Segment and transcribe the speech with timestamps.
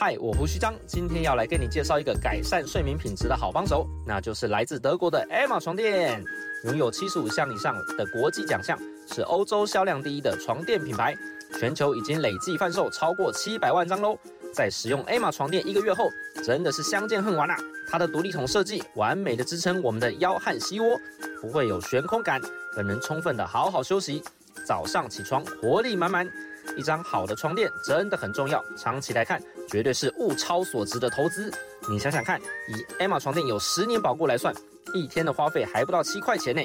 [0.00, 6.24] 嗨，我胡须章，今天要来跟你介绍一个改善睡眠品质的好帮手，那就是来自德国的 Emma 床垫，
[6.66, 8.78] 拥有七十五项以上的国际奖项，
[9.12, 11.16] 是欧洲销量第一的床垫品牌，
[11.58, 14.16] 全球已经累计贩售超过七百万张喽。
[14.54, 16.08] 在使用 Emma 床垫一个月后，
[16.44, 17.56] 真的是相见恨晚啊！
[17.90, 20.96] 它的独立筒设计完美的支撑我们的腰和膝窝，
[21.42, 22.40] 不会有悬空感，
[22.72, 24.22] 更能充分的好好休息，
[24.64, 26.30] 早上起床活力满满。
[26.76, 31.50] 一张好的床垫真的很重要，长期来看绝对是物超所值的投资。
[31.88, 34.54] 你想想看，以 Emma 床垫有十年保固来算，
[34.92, 36.62] 一天的花费还不到七块钱呢，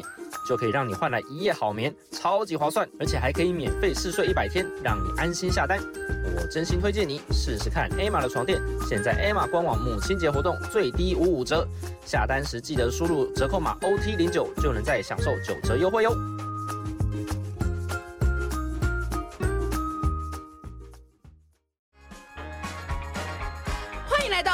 [0.48, 5.80] 就可以让你换来一夜好眠，超级划算，而且还可以免费试睡一百天，让你安心下单。
[6.36, 11.68] 我真心推荐你试试看 Emma 的床垫，现在 Emma 官网母亲节活动最低五五折，
[12.06, 16.14] 下单时记得输入折扣码 OT 零九，就能再享受九折优惠哟。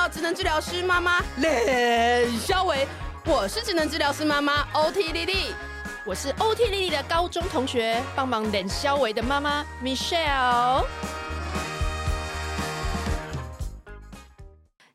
[0.07, 2.87] 职能治疗师妈妈练肖维，
[3.25, 5.53] 我是职能治疗师妈妈 OT 丽丽，
[6.05, 10.83] 我是 OT 丽丽的高中同学，帮忙练肖维的妈妈 Michelle。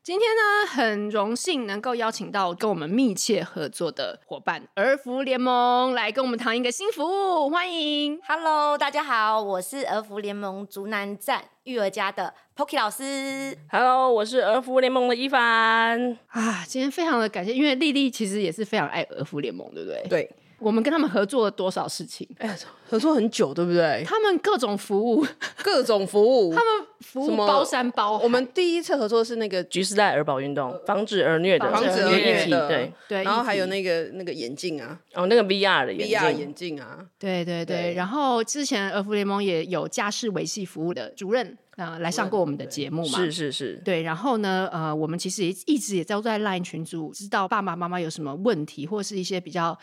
[0.05, 8.21] 今天呢，很荣幸能够邀请到跟我们密切合作的伙伴儿福联盟来跟我们谈一个新服务，欢迎。
[8.27, 13.57] Hello，大家好，我是儿福联盟竹南站育儿家的 Poki 老师。
[13.71, 16.19] Hello，我是儿福联盟的伊凡。
[16.27, 20.05] 啊，今天非常的感谢，因为丽丽其实也是非常爱儿福联盟，对不对？
[20.07, 20.29] 对。
[20.59, 22.27] 我们跟他们合作了多少事情？
[22.39, 22.55] 哎呀，
[22.89, 24.03] 合作很久，对不对？
[24.05, 25.25] 他们各种服务，
[25.63, 28.17] 各种服务，他们服务包山包。
[28.19, 33.23] 我们第一次合作是那个橘时代儿保运动，防止儿虐的，防止儿虐的，对对。
[33.23, 37.93] 然后还有那个那个眼镜啊，哦，那个 VR 的眼镜，VR 眼镜啊，对对对。
[37.95, 44.03] 然后之前儿福联盟也有家事维系服务的主任啊来上过我们的节目嘛，是是是，对。
[44.03, 49.77] 然后呢，呃，我们其实也一直也都在 LINE 群组，知道爸爸妈妈有什么问题，或是一些比较。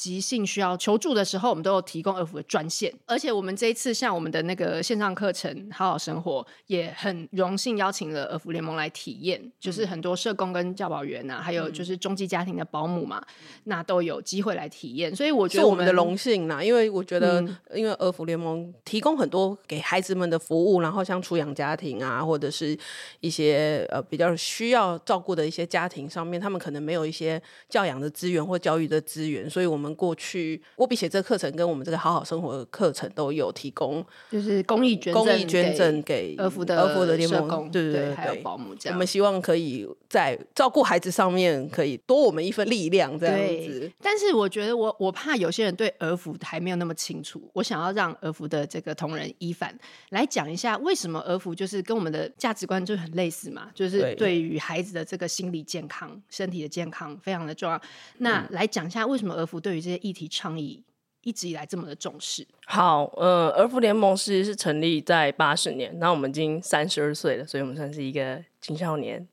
[0.00, 2.90] 急性需要求助的时候，我们都有提供儿福的专线。
[3.04, 13.22] 而且我们这一次像我们的那个线上课程《好好生活》，也很荣幸邀请了儿福联盟来体验，就是很多社工跟教保员啊，还有就是中继家庭的保姆嘛，
[13.64, 15.14] 那都有机会来体验。
[15.14, 17.44] 所以我觉得我们，是我们的荣幸呐，因为我觉得，
[17.74, 22.74] 因为儿福联盟提供很多给孩子们的服务，然后像出养家庭啊，或者是
[23.20, 27.38] 一些呃比较需要照顾的一些家庭上面，他们可能没有一些
[27.68, 29.89] 教养的资源或教育的资源，所以我们。
[29.94, 38.96] 过去握笔写这个课程跟我们这个好好生活的课程都有提供，就是公益捐赠，公益捐赠给儿福的儿福的联盟，对对对，还有保姆这样。
[38.96, 43.36] 我们希望可以在照顾孩子上面可以多我们一份力量，这样
[43.66, 43.90] 子。
[44.02, 49.76] 但是我觉得我我怕有些人对儿福还没有那么清楚，我想要让儿福的这个同仁伊凡
[50.10, 57.80] 来讲一下，为什么儿福就是跟我们的价值观就很类似嘛，就是对于孩子的这个心理健康、身体的健康非常的重要。
[58.18, 60.82] 那来讲一下为什么儿福对于这些议题倡议
[61.22, 62.46] 一直以来这么的重视。
[62.66, 69.28] 好，呃，儿福联盟是是成立在八十年，那我们已经三十二岁了，所以我们算是一个青少年，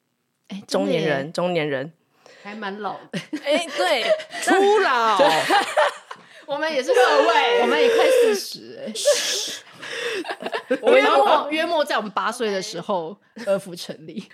[0.49, 1.93] 哎，中年人，中年人
[2.43, 4.03] 还蛮老的， 哎，对，
[4.43, 5.17] 初老，
[6.45, 8.93] 我们也是各位，我们也快四十，哎，
[10.91, 14.27] 约莫约莫在我们八岁的时候，儿福成立。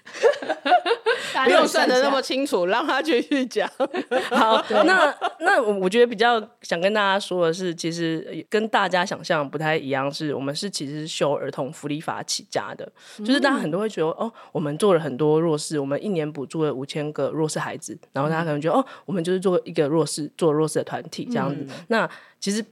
[1.46, 3.70] 不用算的那么清楚，让他继续讲。
[4.32, 21.62] 好，那那我觉得比较想跟大家说的是，其实跟大家想象不太一样，是我们是其实是修儿童福利法起家的，嗯、就是大家很多会觉得哦，我们做了很多弱势，我们一年补助了五千个弱势孩子，然后大家可能觉得哦，我们就是做一个弱势做弱势的团体这样子。
[21.62, 22.64] 嗯、那其实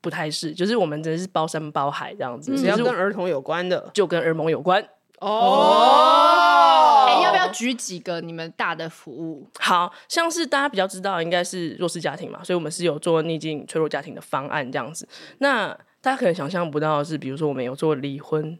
[0.00, 4.84] 不太是，就是我们真的是包山包海这样子，只要跟儿童有关的，就跟儿盟有关
[5.20, 7.06] 哦。
[7.08, 9.46] 哎要不要举几个你们大的服务？
[9.58, 15.08] 好像是大家比较知道，应该是弱势家庭嘛，所以我们是有做逆境脆弱家庭的方案这样子。
[15.38, 15.68] 那
[16.00, 18.58] 大家可能想象不到的是，比如说我们有做离婚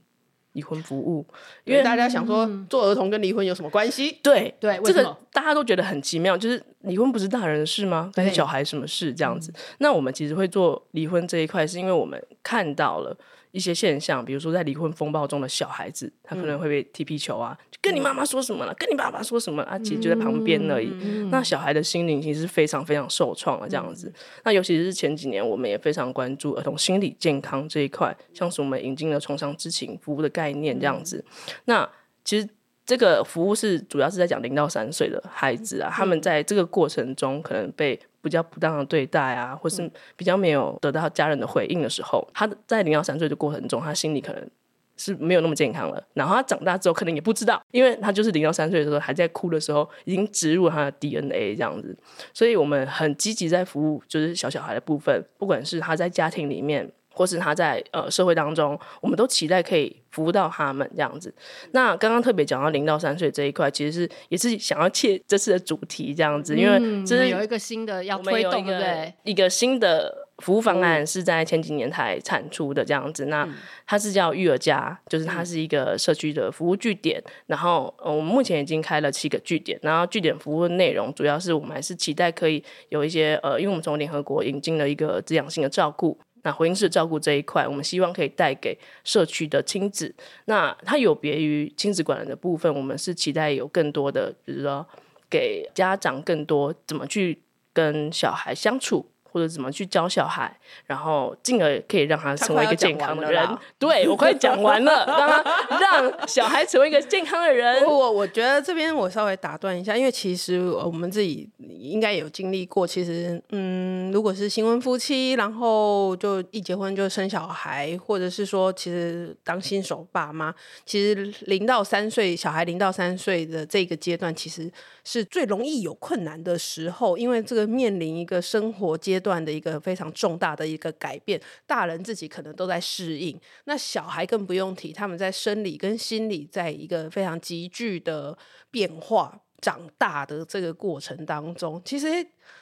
[0.53, 1.27] 离婚服务，
[1.65, 4.19] 因为大家想说做儿童跟离婚有什么关系？
[4.23, 8.11] 对对，这个大家都觉得很奇妙，就是离婚不是大人的事吗？
[8.15, 9.53] 跟小孩什么事这样子？
[9.79, 13.17] 那我们其实会做离婚这一块，是因为我们看到了。
[13.51, 20.89] 一些现象，比如说在离婚风暴中的小孩子，他可能会被踢皮球啊，就跟你妈妈说什么了，跟你爸爸说什么啊，其实就在旁边而已。
[21.31, 24.13] 那小孩的心灵其实是非常非常受创了，这样子。
[24.45, 31.25] 那尤其是前几年，我们也非常关注儿童心理健康这一块，像是我们引进了创伤知情服务的概念这样子。
[31.65, 31.89] 那
[32.25, 32.49] 其实
[32.89, 38.01] 这个服务是主要是在讲零到三岁的孩子啊，他们在这个过程中可能被。
[38.21, 44.51] 比较不当的对待啊，或是比较没有得到家人的回应的时候，他在零到三岁的过程中，他心里可能
[44.97, 46.03] 是没有那么健康了。
[46.15, 51.97] 然后他长大之后可能也不知道，因为他就是零到三岁的时候还在哭的时候，已经植入他的 DNA 这样子。
[52.35, 56.91] 所以我们很积极在服务，就是小小孩的部分，不管是他在家庭里面。
[57.19, 61.35] 或是他在呃社会当中，我们都期待可以服务到他们这样子。
[61.73, 69.13] 那刚刚特别讲到零到三岁这一块，其实是也是想要切这次的主题这样子，因为这是有一个新的要推动，对不对？
[69.25, 73.25] 一个新的服务方案是在前几年才产出的这样子。
[73.25, 73.49] 那
[73.85, 77.21] 它是叫育儿家，就是它是一个社区的服务据点。
[77.47, 86.17] 然后我们目前已经开了七个据点，然后据点服务内容主要是我们还是期待可以有一些呃，因为我们从联合国引进了一个滋养性的照顾。
[86.49, 88.75] 那回应式照顾这一块，我们希望可以带给
[89.05, 90.15] 社区的亲子。
[90.47, 94.87] 那它有别于亲子馆的部分，我们是期待有更多的，比如说
[95.29, 97.43] 给家长更多怎么去
[97.75, 99.11] 跟小孩相处。
[99.39, 100.53] 或者怎么去教小孩，
[100.87, 103.47] 然后进而可以让他成为一个健康的人。
[103.79, 107.85] 对，我快讲完了， 让他让小孩成为一个健康的人。
[107.85, 112.85] 我我觉得这边我稍微打断一下，因为其实我们自己应该有经历过。
[112.85, 120.53] 其实，嗯，如果是新婚夫妻，然后就一结婚就生小孩，或者是说，其实当新手爸妈，
[120.85, 124.69] 其实零到三岁小孩零到三岁的这个阶段，其实
[125.05, 129.28] 是最容易有困难的时候，因为这个面临一个生活阶段。
[129.29, 138.37] 段的一个非常重大的一个改变，大人自己可能都在适应，那小孩更不用提，他们在生理跟心理在一个非常急剧的
[138.71, 142.07] 变化长大的这个过程当中，其实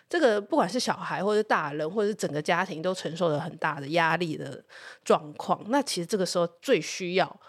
[0.09, 4.65] 这个不管是小孩或者大人，或者是整个家庭都承受了很大的压力的
[5.05, 7.41] 状况，那其实这个时候最需要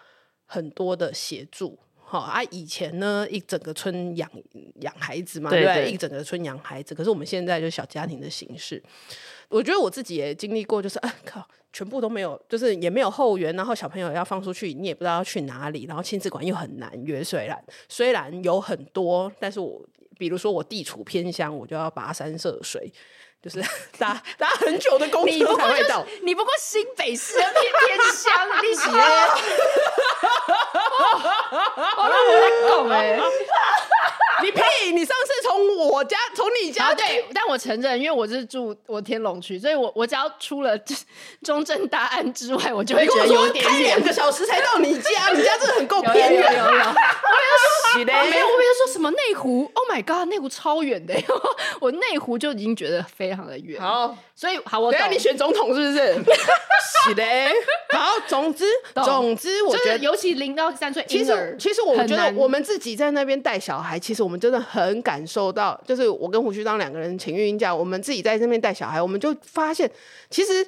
[0.46, 1.80] 很多的协助。
[2.09, 4.31] 好啊，以前呢，一整个村养
[4.80, 5.83] 养孩子嘛，对不对？
[5.83, 5.92] 对？
[5.92, 8.81] 一整个村养孩子，可是我们现在就是小家庭的形式。
[9.50, 17.21] 我觉得我自己也经历过，就是啊靠，全部都没有，就是也没有后援，然后小朋友要放出去，你也不知道要去哪里，然后亲子馆又很难约。
[17.21, 19.86] 虽然虽然有很多，但是我
[20.18, 22.89] 比如说我地处偏乡，我就要跋山涉水。
[23.48, 23.64] 就是
[23.98, 28.90] 搭搭 很久的公车才会到，你不过新北市偏偏乡，你写，
[31.98, 33.20] 我让我在拱哎。
[34.40, 34.62] 你屁！
[34.94, 40.78] 你上次从我家从你家对，但我承认，因为我是住我天龙区，所以我我只要出了
[41.44, 43.74] 中正大安之外，我就会觉得有点远。
[43.74, 46.54] 开两个小时才到你家，你家真的很够偏远。
[46.54, 46.90] 有有有，有，有，有，有，
[47.96, 49.72] 我没有，我没有说什么内湖。
[49.74, 51.16] Oh my god，内湖超远的，
[51.82, 53.81] 我内湖就已经觉得非常的远。
[53.81, 56.13] 好，所以好，我等下你选总统是不是？
[57.04, 57.24] 是的。
[57.89, 64.28] 好，总之总之，我觉得尤其零到三岁，其实其实我觉得我们自己在那边带小孩，其实。
[64.28, 69.90] 我们真的很感受到，就是我跟胡须章两个人请育婴假，我们自己在那边带小孩，我们就发现，
[70.30, 70.62] 其实，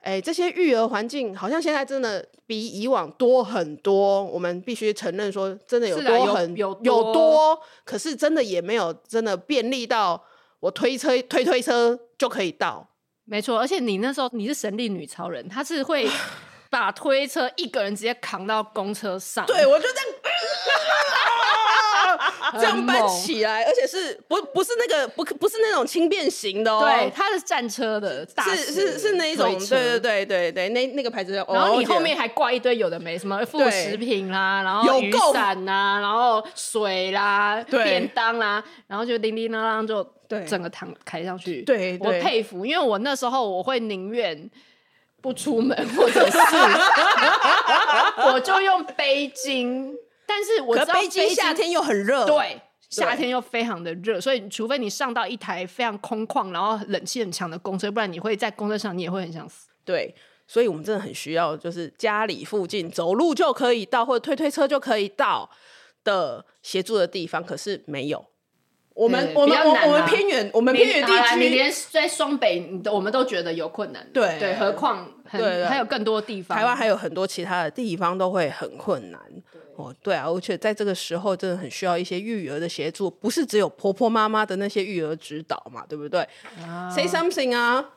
[0.00, 4.22] 哎、欸，这些育儿环境好像现在真的比以往多很多。
[4.22, 10.22] 我们必须承认说，真的有多很有有多，有多，可是真的也没有真的便利到
[10.60, 12.86] 我推车推推车就可以到。
[13.24, 16.08] 没错，而且你那时候你是神力女超人，她是会
[16.70, 19.44] 把推车一个人直接扛到公车上。
[19.46, 20.04] 对，我就这样。
[22.54, 31.34] 这样搬起来，而且是不不是那个不不是那种轻便型的哦，对，它是战车的，是是是那一种，对对对对对，那那个牌子。
[31.34, 40.02] 然后你后面还挂一堆有的没什么副食品啦，然后雨伞呐，然后水啦，便当啦，然后就叮叮当当就
[40.46, 41.62] 整个躺开上去。
[41.62, 44.50] 对，我佩服，因为我那时候我会宁愿
[45.20, 46.38] 不出门，或者是
[48.26, 49.92] 我就用背巾。
[50.26, 59.68] 但是我知道北京夏天又很热，对，夏天又非常的热，所以除非你上到一台非常空旷，然后冷气很强的公车，不然你会在公车上，你也会很想死。
[59.86, 60.14] 对，
[60.46, 65.48] 所以我们真的很需要，就是家里附近走路就可以到，或者推推车就可以到
[66.04, 68.26] 的协助的地方，可是没有。
[68.98, 74.04] 我们我们我我们偏远，我们偏远地区，你连在双北，我们都觉得有困难。
[74.12, 79.20] 对对，何况对还有更多地方，台湾还有很多其他的地方都会很困难。
[79.76, 86.26] 哦，对啊，而且在这个时候真的很需要一些育儿的协助，不是只有婆婆妈妈的那些育儿指导嘛，对不对
[86.92, 87.90] ？Say something 啊！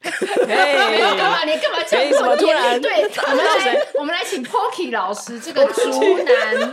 [0.46, 1.44] 没有干嘛？
[1.44, 2.12] 你干嘛这样？
[2.12, 2.78] 什么突然？
[2.80, 6.72] 对，我们来，我们来请 Pocky 老师，这个竹南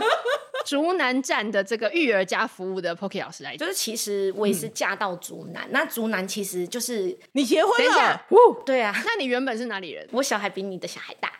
[0.66, 8.20] 竹南站的这个育儿家服务的 Poki 老师来，就是其实我也是嫁到竹南，那竹南其实就是你结婚了？
[8.66, 10.06] 对啊，那你原本是哪里人？
[10.10, 11.32] 我小孩比你的小孩大。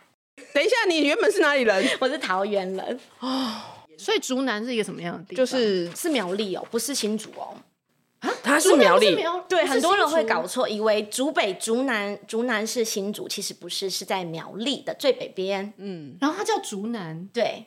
[0.55, 1.85] 等一下，你原本是哪里人？
[1.99, 3.53] 我是桃园人哦，
[3.99, 5.37] 所以竹南是一个什么样的地方？
[5.37, 7.57] 就是是苗栗哦，不是新竹哦。
[8.21, 8.31] 啊？
[8.45, 9.17] 啊，是苗栗，
[9.49, 15.73] 对，很多人会搞错，以为竹北、竹南、竹南是新竹，其实不是，是在苗栗的最北边。
[15.79, 17.67] 嗯然后它叫竹南对，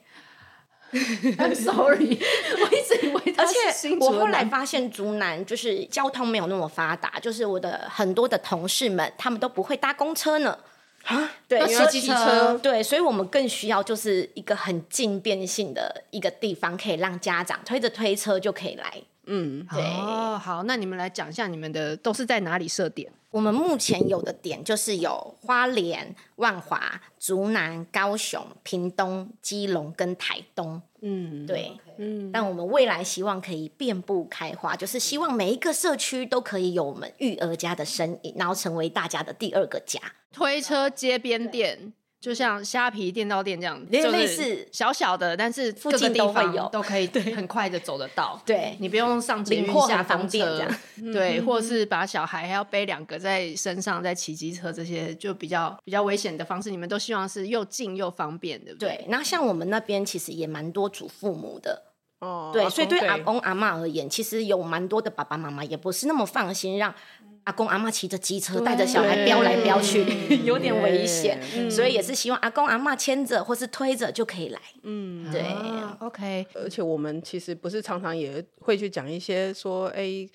[1.37, 2.17] I'm sorry，
[2.61, 10.57] 我一直以为它而是且新竹的我后来南发现竹南就是交通没有那么发达，就是我的很多的同事们他们都不会搭公车呢。
[11.05, 18.93] 啊， 对，要因为骑机车对，所以我们更需要就是一个很静便性的一个地方，可以让家长推着推车就可以来。
[19.25, 23.11] 嗯，对哦，好，那你们来讲一下你们的都是在哪里设点？
[23.31, 30.81] 我们目前有的点就是有花莲、万华、竹南、高雄、屏东、基隆跟台东。
[31.01, 39.99] 嗯，对，嗯，但我们未来希望可以遍布开花，就是希望每一个社区都可以有我们育儿家的身影，然后成为大家的第二个家。
[40.31, 48.41] 推车街边店，就像虾皮电到店这样，类就是类似小小的，但是附近都会有都可以 很快的走得到。
[48.45, 50.77] 对你不用上捷运下公车方便这样，
[51.13, 58.89] 对，或者是把小孩还要背两个在身上，在骑机车这些就比较比较危险的方式，你们都希望是又近又方便，对不对？
[58.89, 61.83] 对，那像我们那边其实也蛮多祖父母的，
[62.19, 66.93] 哦，对，所以对阿公阿妈而言，其实有蛮多的爸爸妈妈也不是那么放心让
[67.45, 70.05] 阿公阿妈骑着机车带着小孩飙来飙去，
[70.43, 74.59] 有点危险，所以也是希望阿公阿妈牵着或是推着就可以来。
[74.83, 75.41] 嗯，对。
[75.41, 80.27] 啊，OK，而且我们其实不是常常也会去讲一些说，哎。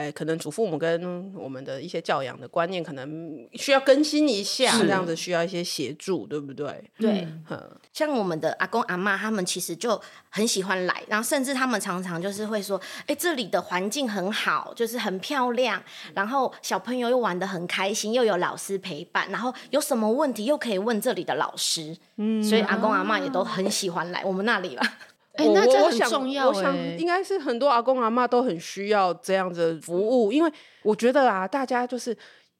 [0.00, 6.90] 哎，可能祖父母跟我们的一些教养的观念，可能需要更新一下，这样子需要一些协助，对不对？
[6.98, 15.82] 对，嗯，像我们的阿公阿妈，他们其实就很喜欢来，然后甚至他们常常就是会说，哎，这里的环境很好，就是很漂亮，
[16.14, 24.98] 然后小朋友又玩得很开心，又有老师陪伴，然后有什么问题又可以问这里的老师，嗯，所以阿公阿妈也都很喜欢来我们那里吧。
[25.34, 26.96] 哎、我那这很我想重要我想哎。
[26.98, 32.16] 应该是很多阿公阿妈都很需要这样子的服务，因为我觉得啊，大家就是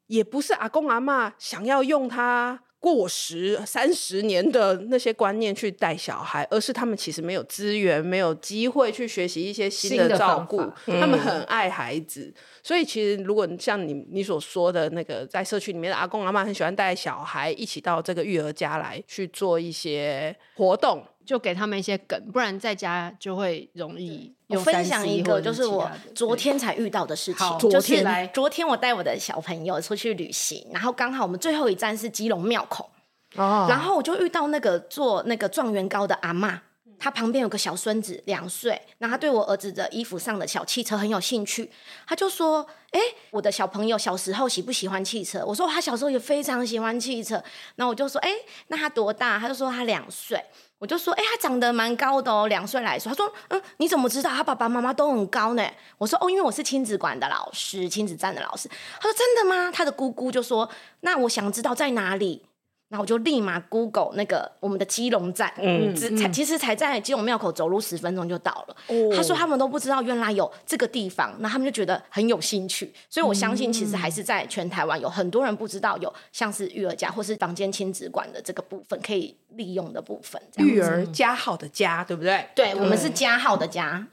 [0.07, 21.05] 也不是阿公阿妈想要用他过时三十年的那些观念去带小孩，而是他们其实没有资源、没有机会去学习一些新的照顾，他们很爱孩子，所以其实如果像你你所说的那个，在社区里面的阿公阿妈很喜欢带小孩一起到这个育儿家来去做一些活动。
[21.31, 27.47] 就给他们一些梗，不然在家就会容易我分享一个，就是我昨天才遇到的事情。
[27.47, 32.91] 好就是昨天来昨天我带我的小朋友出去旅行，然后刚好我们最后一站是基隆庙口，
[33.37, 36.61] 哦然后我就遇到那个做那个状元糕的阿妈，
[36.99, 41.71] 她旁边有个小孙子两岁，然后他对我儿子的衣服上的小汽车很有兴趣，
[42.09, 47.37] 他就说：“哎，我的小朋友小时候喜不喜欢汽车？”我说：“他小时候也非常喜欢汽车。”
[47.77, 48.33] 然后我就说：“哎，
[48.67, 50.45] 那他多大？”他就说：“他两岁。”
[50.81, 55.63] 我就说：“哎，他长得蛮高的哦，两岁来说。”他说：“嗯，你怎么知道他爸爸妈妈都很高呢？”
[55.99, 58.69] 我说：“哦，因为我是亲子馆的老师，亲子站的老师。”
[58.99, 60.69] 他说：“真的吗？”他的姑姑就说
[61.01, 62.43] ：“那我想知道在哪里。”
[62.91, 68.77] 然后我就立马 Google 那个我们的基隆站，嗯，只才其实才在基隆庙口走路十分钟就到了。
[68.89, 72.93] 哦他说他们都不知道原来有这个地方，那他们就觉得很有兴趣。
[73.09, 80.43] 所以我相信，其实还是在全台湾有很多人不知道有像是育儿家或是房间亲子馆的这个部分可以利用的部分。
[80.57, 82.45] 育儿家号的家，对不对？
[82.57, 84.05] 对，我们是加号的加。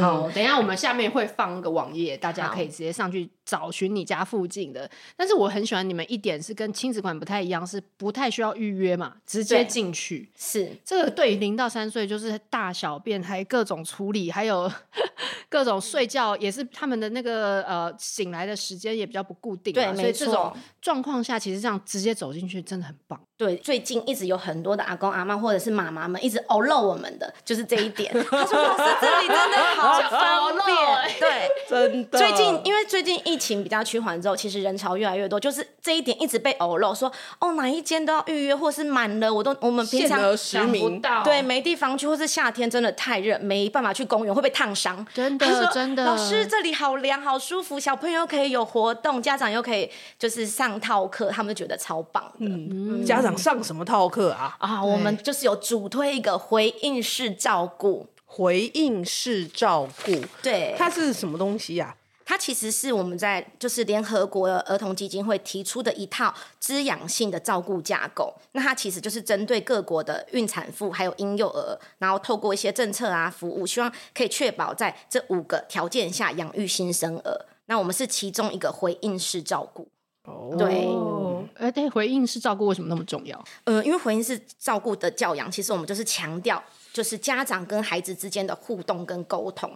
[0.00, 4.90] 好，等一下我们下面会放个网页，大家可以直接上去找寻你家附近的。
[5.14, 10.30] 但是我很喜欢你们一点是跟亲子馆不太一样，是不太需要预约嘛，直接进去。
[10.38, 14.70] 是这个对于零到三岁就是大小便还各种处理，还有
[15.50, 19.92] 各种睡觉，也是他们的那个呃醒来的时间也比较不固定嘛。
[19.92, 23.20] 对所以这种状况下，其实这样直接走进去真的很棒。
[23.36, 28.12] 对，最近一直有很多的阿公阿妈或者是妈妈们一直偶漏我们的，就是这一点。
[28.30, 30.76] 他说：“老师，这里真的好方便。”
[31.18, 32.16] 对， 真的。
[32.16, 37.10] 最近因为最近疫情比较趋缓之后，其实人潮越来越多，就是这一点一直被偶漏，说
[37.40, 45.04] 哦哪一间都要预约，或是满了，我都我们平常限额实名到对没地方去，或是夏天真的太热，没办法去公园会被烫伤。
[45.12, 52.46] 真的真的，老师这里好凉好舒服，小朋友可以有活动，家长又可以就是上套课，他们就觉得超棒的。
[52.46, 54.54] 嗯，家长上什么套课啊？
[54.58, 60.12] 啊，我们就是有主推一个回应式照顾，回应式照顾，
[60.42, 68.34] 对，它是什么东西呀、它其实是我们在就是联合国儿童基金会提出的一套滋养性的照顾架构。
[68.52, 77.46] 那它其实就是针对各国的孕产妇还有婴幼儿，然后透过一些政策啊服务，希望可以确保在这五个条件下养育新生儿。
[77.66, 79.88] 那我们是其中一个回应式照顾。
[80.24, 83.44] 哦对哦，哎，对，回应式照顾为什么那么重要？
[83.64, 86.62] 呃，因为回应式照顾的教养，其实我们就是强调，
[86.92, 89.70] 就是家长跟孩子之间的互动跟沟通。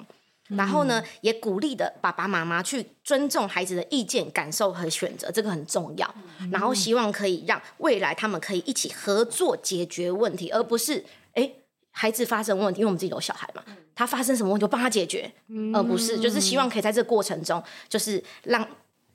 [0.49, 6.15] 然后呢，也鼓励的爸爸妈妈去尊重孩子的意见、感受和选择，这个很重要。
[6.51, 11.53] 然后希望可以让未来他们可以一起合作解决问题，而不是哎，
[11.91, 13.63] 孩子发生问题，因为我们自己有小孩嘛，
[13.95, 15.31] 他发生什么问题就帮他解决，
[15.75, 18.67] 而不是就是希望可以在这个过程中，就是让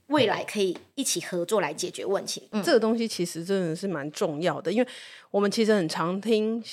[0.07, 2.47] 未来可以一起合作来解决问题。
[2.51, 4.87] 嗯，这个东西其实真的是蛮重要的，因为
[5.31, 6.63] 我们其实很常听。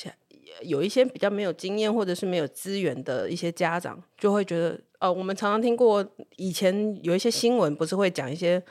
[0.63, 6.07] 有一些比较没有经验或者是没有资源的一些家长，就会觉得，呃，我们常常听过
[6.37, 8.63] 以前有一些新闻，不是会讲一些，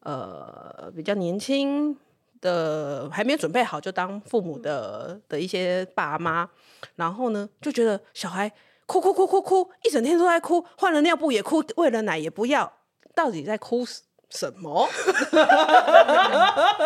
[0.00, 1.96] 呃，比较年轻
[2.40, 6.48] 的还没有准备好就当父母的的一些爸妈，
[6.94, 8.52] 然后呢，就觉得小孩
[8.84, 12.72] 哭哭哭哭哭，一整天都在哭，换了尿布也哭，喂了奶也不要，
[13.16, 13.82] 到底在哭
[14.30, 14.88] 什么？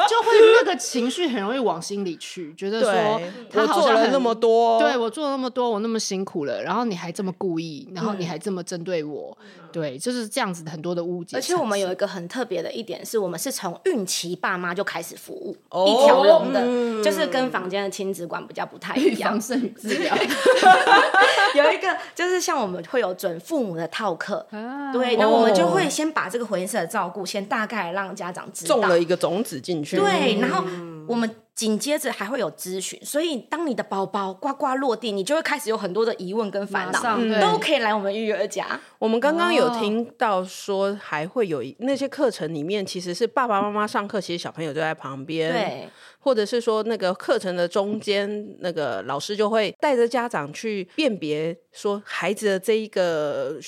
[0.09, 0.29] 就会
[0.63, 3.21] 那个情绪很容易往心里去，觉得说
[3.51, 11.37] 他做了那么多，对我做了那么多，我那么辛苦了，然后你还这么故意，然后你还这么针对我，嗯、对，就是这样子很多的误解。
[11.37, 19.11] 而且我们有一个很特别的一点是，我们是从孕期爸妈就开始服务，哦、一条龙的，嗯、就是跟房间的亲子馆比较不太一样。
[19.11, 20.15] 预防胜于治疗。
[21.55, 29.97] 有一个就是像我们会有准父母的套课，啊、对，那我们就会先把这个回应式的照顾先大概让家长知道，种了一个种子进去。
[29.97, 30.65] 对，然后
[31.07, 38.81] 我们紧接着还会有咨询，所以当你的宝宝呱呱落地，你就会开始有很多的疑问跟烦恼，都可以来我们育儿家。
[38.99, 53.59] 我们刚刚有听到说，还会有那些课程里面，其实是爸爸妈妈上课，其实小朋友就在旁边，对，或者是说那个课程的中间，那个老师就会带着家长去辨别，说孩子的这一个。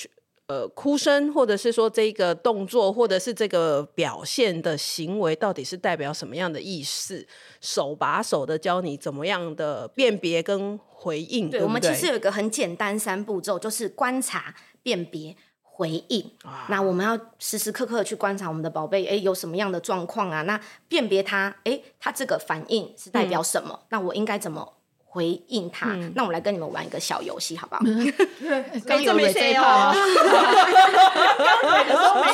[0.53, 7.25] 呃，哭声，或者是说这个动作，或者是这个表现的行为，到底是代表什么样的意思？
[7.59, 11.49] 手把手的教你怎么样的辨别跟回应。
[11.49, 16.21] 对，我们其实有一个很简单三步骤，就是观察、辨别、回应。
[16.43, 20.43] 啊、那我们要时时刻刻去观察我们的宝贝，哎，有什么样的状况啊？
[20.43, 23.79] 那辨别他，哎，他这个反应是代表什么？
[23.81, 24.73] 嗯、那我应该怎么？
[25.13, 27.81] 回应他，嗯、那我来跟你们玩一个小游戏，好不好？
[28.87, 29.93] 刚有没这一趴？
[29.93, 30.01] 所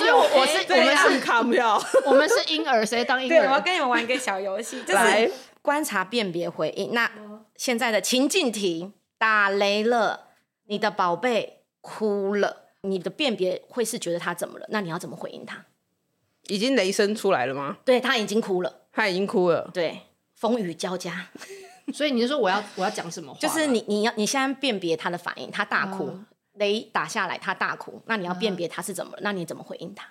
[0.07, 3.29] 以我是我们是卡票，我们是婴儿，谁当婴儿？
[3.29, 5.29] 对，我要跟你们玩一个小游戏，就是
[5.61, 6.93] 观察、辨别、回应。
[6.93, 7.11] 那
[7.57, 10.27] 现在的情境题，打雷了，
[10.67, 14.65] 你的宝贝哭了，你的辨别会是觉得他怎么了？
[14.69, 15.65] 那你要怎么回应他？
[16.47, 17.75] 已经雷声出来了吗？
[17.83, 19.69] 对，他已经哭了，他已经哭了。
[19.73, 19.99] 对，
[20.33, 21.27] 风雨交加。
[21.91, 23.39] 所以你是说我要我要讲什么话？
[23.39, 29.13] 就是你你要你现在辨别他的反应，他大哭，哦、雷打下来，他大哭，那你要辨别他是怎么？
[29.17, 30.07] 嗯、那你怎么回应他？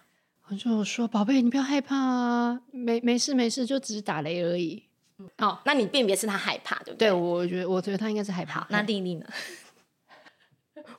[0.49, 4.83] 我就说宝贝，你不要害怕啊，没没事没事，就只是打雷而已。
[5.19, 7.09] 嗯、哦，那你辨别是他害怕，对不对？
[7.09, 8.67] 对，我觉得我觉得他应该是害怕。
[8.71, 9.27] 那丽丽呢？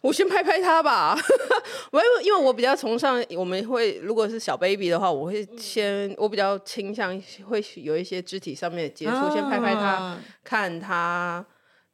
[0.01, 1.17] 我先拍拍他吧，
[1.91, 11.45] 我因为我比较崇尚，我们会如果是小 baby 的话，我会先我比较倾向会有一些肢体上面的接触，啊、先拍拍他，看他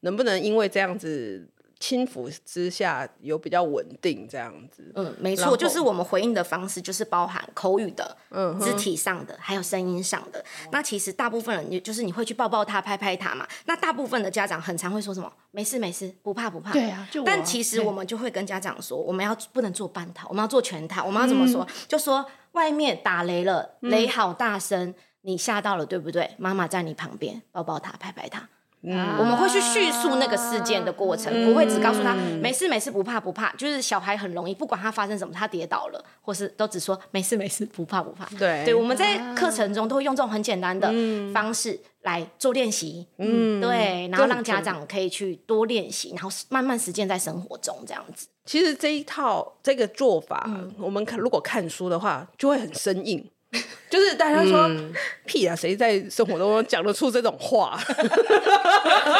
[0.01, 1.49] 能不能因为这样子。
[1.79, 10.39] 轻抚之下有比较稳定这样子，嗯，没错，就是我们回应的方式就是包含口语的、嗯、肢体上的，还有声音上的。
[10.39, 13.45] 嗯、那其实大部分人就是你会去抱抱他、拍拍他嘛。
[13.65, 15.31] 那大部分的家长很常会说什么？
[15.51, 16.71] 没事没事，不怕不怕。
[16.71, 21.03] 对啊，就但其实我们就会跟家长说，我们要不能做半套，我们要做全套。
[21.03, 21.63] 我们要怎么说？
[21.63, 26.31] 嗯、就说外面打雷了，雷好大声，嗯、你吓到了对不对？
[26.37, 28.47] 妈妈在你旁边，抱抱他，拍拍他。
[28.85, 33.51] 嗯，我们会去叙述那个事件的过程，嗯、不会只告诉他没事没事不怕不怕。
[33.53, 38.25] 就是小孩很容易，不管他发生什么，他跌倒了，或是都只说没事没事不怕不怕。
[38.37, 40.91] 对，对，我们在课程中都会用这种很简单的
[41.33, 43.07] 方式来做练习。
[43.17, 48.27] 嗯，对，然后让家长可以去多练习，然后慢慢实践在生活中这样子。
[48.45, 53.27] 其实这一套这个做法，嗯、我们看如果看书的话，就会很生硬。
[53.89, 54.93] 就是大家说、嗯、
[55.25, 57.79] 屁啊，谁在生活中讲得出这种话？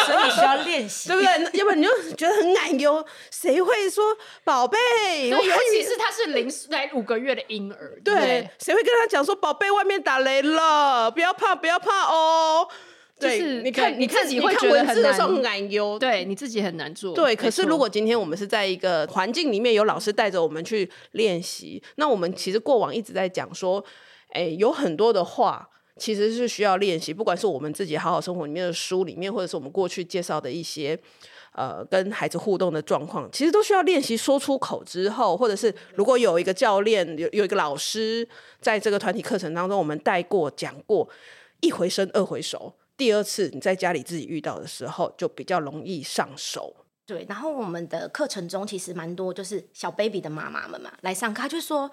[0.06, 1.60] 所以你需要练习，对不对？
[1.60, 3.06] 要不然你就觉得很奶油。
[3.32, 4.04] 谁会说
[4.44, 5.30] 宝贝？
[5.30, 5.40] 尤
[5.72, 12.68] 其是他是零来五个月的婴儿，对，谁会跟他讲说宝贝，外面打雷了，不要怕，不要怕哦。
[13.18, 17.16] 对，就是你看你自己会觉得很奶油，对你自己很难做。
[17.16, 23.84] 对，可是如果今天我们是在一个环境里面，有老师带着我们去练习，那我们其实过往一直在讲说。
[24.36, 31.00] 哎，有很多的话其实是需要练习，不管是我们自己好好生活里面的书里面，或者是我们过去介绍的一些
[31.54, 38.28] 呃跟孩子互动的状况，其实都需要练习说出口之后，或者是如果有一个教练有有一个老师
[38.60, 41.08] 在这个团体课程当中，我们带过讲过，
[41.62, 46.76] 一回生二回熟，第二次你在家里自己遇到的时候就比较容易上手。
[47.06, 51.90] 对，然后我们的课程中其实蛮多，就是小 baby 的妈妈们嘛来上课，他就说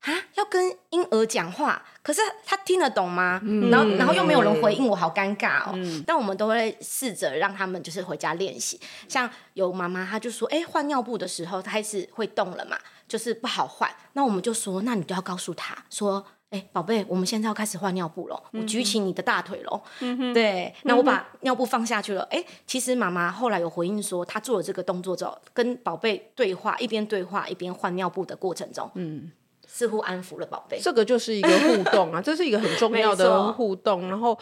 [0.00, 3.40] 啊，要跟婴儿讲话，可是他听得懂吗？
[3.44, 5.72] 嗯、然后然后又没有人回应我，好尴尬哦。
[5.74, 8.80] 嗯、但我们都会试着让他们就是回家练习。
[9.08, 13.90] 像有妈妈，她就说，哎，换尿布的时候，她开始会动了嘛，就是不好换。
[14.14, 16.26] 那我们就说，那你都要告诉他说。
[16.50, 18.42] 哎，宝贝，我们现在要开始换尿布了。
[18.52, 19.80] 我举起你的大腿喽。
[20.00, 20.34] 嗯。
[20.34, 22.22] 对，那我把尿布放下去了。
[22.22, 29.30] 哎，其实妈妈后来有回应说，她做了这个动作之后，跟宝贝对话，一边对话一边换尿布的过程中，嗯，
[29.72, 30.80] 似乎安抚了宝贝。
[30.82, 34.08] 这个就是一个互动啊， 这是一个很重要的互动。
[34.08, 34.36] 然后，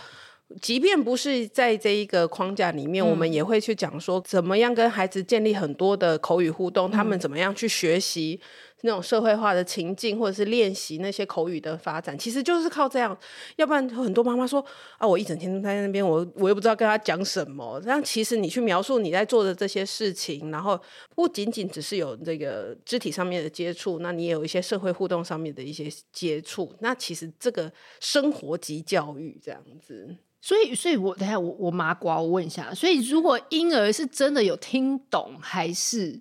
[0.63, 8.41] 即便不是在这一个框架里面，我们也会去讲说，怎么样跟孩子建立很多的口语互动，他们怎么样去学习。
[8.83, 13.17] 那种社会化的情境，或者是练习那些口语的发展，其实就是靠这样。
[13.57, 14.65] 要不然很多妈妈说
[14.99, 17.81] 啊，我一整天都在那边，我我又不知道跟他讲什么。
[17.83, 20.81] 这样其实你去描述你在做的这些事情，然后
[21.15, 26.73] 不仅仅只是有这个肢体上面的接触，那你也有一些社会互动上面的一些接触。
[26.81, 30.17] 那其实这个生活级教育这样子。
[30.41, 32.73] 所以，所以我等下我我麻瓜，我问一下。
[32.73, 36.21] 所以，如果婴儿是真的有听懂，还是？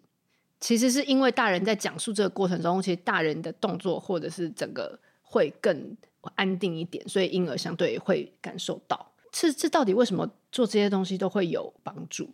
[0.59, 5.95] 其实是因为大人在讲述这个过程中，其实大人的动作或者是整个会更
[6.35, 9.11] 安定一点，所以婴儿相对会感受到。
[9.31, 12.27] 这这到底为什么做这些东西都会有帮助？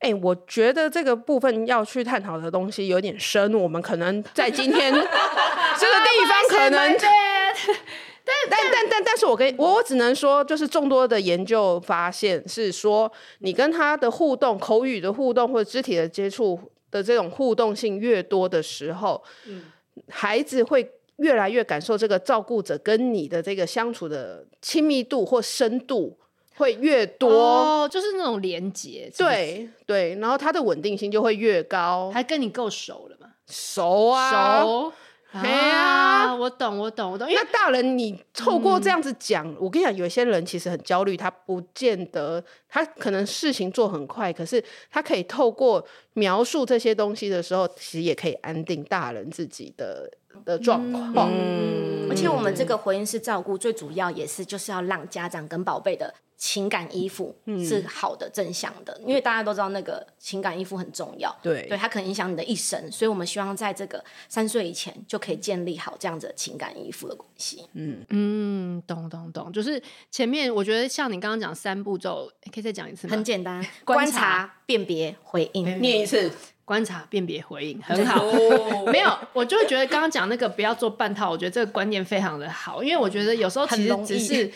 [0.00, 6.92] 哎、欸，我觉得这个部分要去探讨的东西有点深，我们可能在今天 这个地方可能，
[8.24, 16.60] 但但但但但是我跟我我只能说，就是众多的研究发现是说，你跟他的互动、口语的互动或者肢体的接触。
[16.90, 19.62] 的这种互动性越多的时候，嗯，
[20.08, 26.18] 孩子会越来越感受这个照顾者跟你的这个相处的亲密度或深度
[26.56, 33.28] 会越多，哦，就是那种连接，对对，然后他的稳定性就会越高，还跟你够熟了嘛？
[33.46, 34.92] 熟啊，熟。
[35.32, 35.78] 哎呀、
[36.26, 37.30] 啊，我懂，我懂，我懂。
[37.30, 50.10] 因为大人，你透过这样子讲，嗯、我跟你讲，有些人其实很焦虑，他不见得，他可能事情做很快，可是他可以透过描述这些东西的时候，其实也可以安定大人自己的
[50.44, 51.30] 的状况。
[51.32, 56.12] 嗯，而且我们这个回应式照顾，最主要也是就是要让家长跟宝贝的。
[56.40, 61.30] 情感依附是好的、正向的，嗯、因为大家都知道那个情感依附很重要。
[61.42, 67.66] 对，对，它可能影响你的一生，所以我们希望在这个三岁以前就可以建立好这样子的情感依附的关系。
[67.74, 73.10] 嗯嗯，懂懂懂，就是前面我觉得像你刚刚讲三步骤，可以再讲一次吗？
[73.14, 75.78] 很简单，观察、辨别、回应。
[75.82, 76.32] 念一次，
[76.64, 78.24] 观察、辨别、回应，很好。
[78.24, 84.50] 哦、没有，我就会觉得刚刚讲那个不要做半套，我觉得这个观念非常的好，因为我觉得有时候其实只是。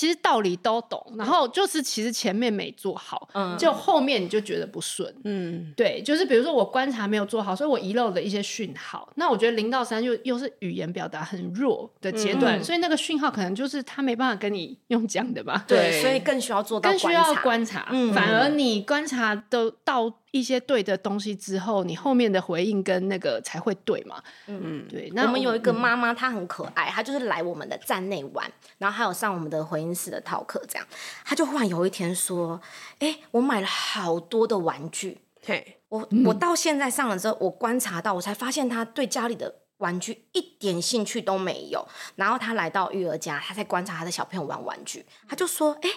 [0.00, 9.06] 其实道理都懂，然后就是其实前面没做好，嗯，就后面你就觉得不顺，嗯，对，就是比如说我观察没有做好，所以我遗漏了一些讯号。
[9.16, 15.66] 那我觉得零到三又又是语言表达很弱的阶段，嗯、所以那个讯号可能就是他没办法跟你用讲的吧？
[15.68, 17.86] 对，所以更需要做到，更需要观察。
[17.90, 20.19] 嗯，反而你观察的到。
[20.32, 24.22] 一些对的东西之后，你后面的回应跟那个才会对嘛？
[24.46, 25.10] 嗯，对。
[25.14, 30.86] 那我们有一个妈妈，她很可爱，她就是来我们的站内玩，然后还有上我们的回音室的套课，这样。
[31.24, 32.60] 她就忽然有一天说
[33.00, 35.20] ：“哎，我买了好多的玩具。
[35.42, 41.86] 嘿，我我到现在上了之后，我观察到，我才发现她对家里的玩具一点兴趣都没有。
[42.16, 45.90] 然后她来到育儿家，她在观察她的小朋友玩玩具，她就说：哎。”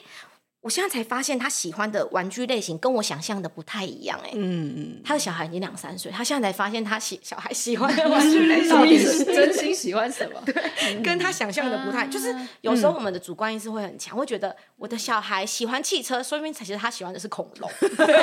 [0.63, 4.29] 我现在才发现，他喜欢的玩具类型跟我想象的不太一样哎。
[4.33, 5.01] 嗯嗯。
[5.03, 10.41] 他的小孩已经两三岁，他现在才发现他喜小孩喜欢的玩具类型到底是真心喜欢什么？
[10.47, 12.07] 对，跟他想象的不太。
[12.07, 17.69] 就是有时候我们的主观意识会很强，会觉得我的小孩喜欢汽车，说明其实他喜欢的是恐龙。
[17.97, 18.13] 对，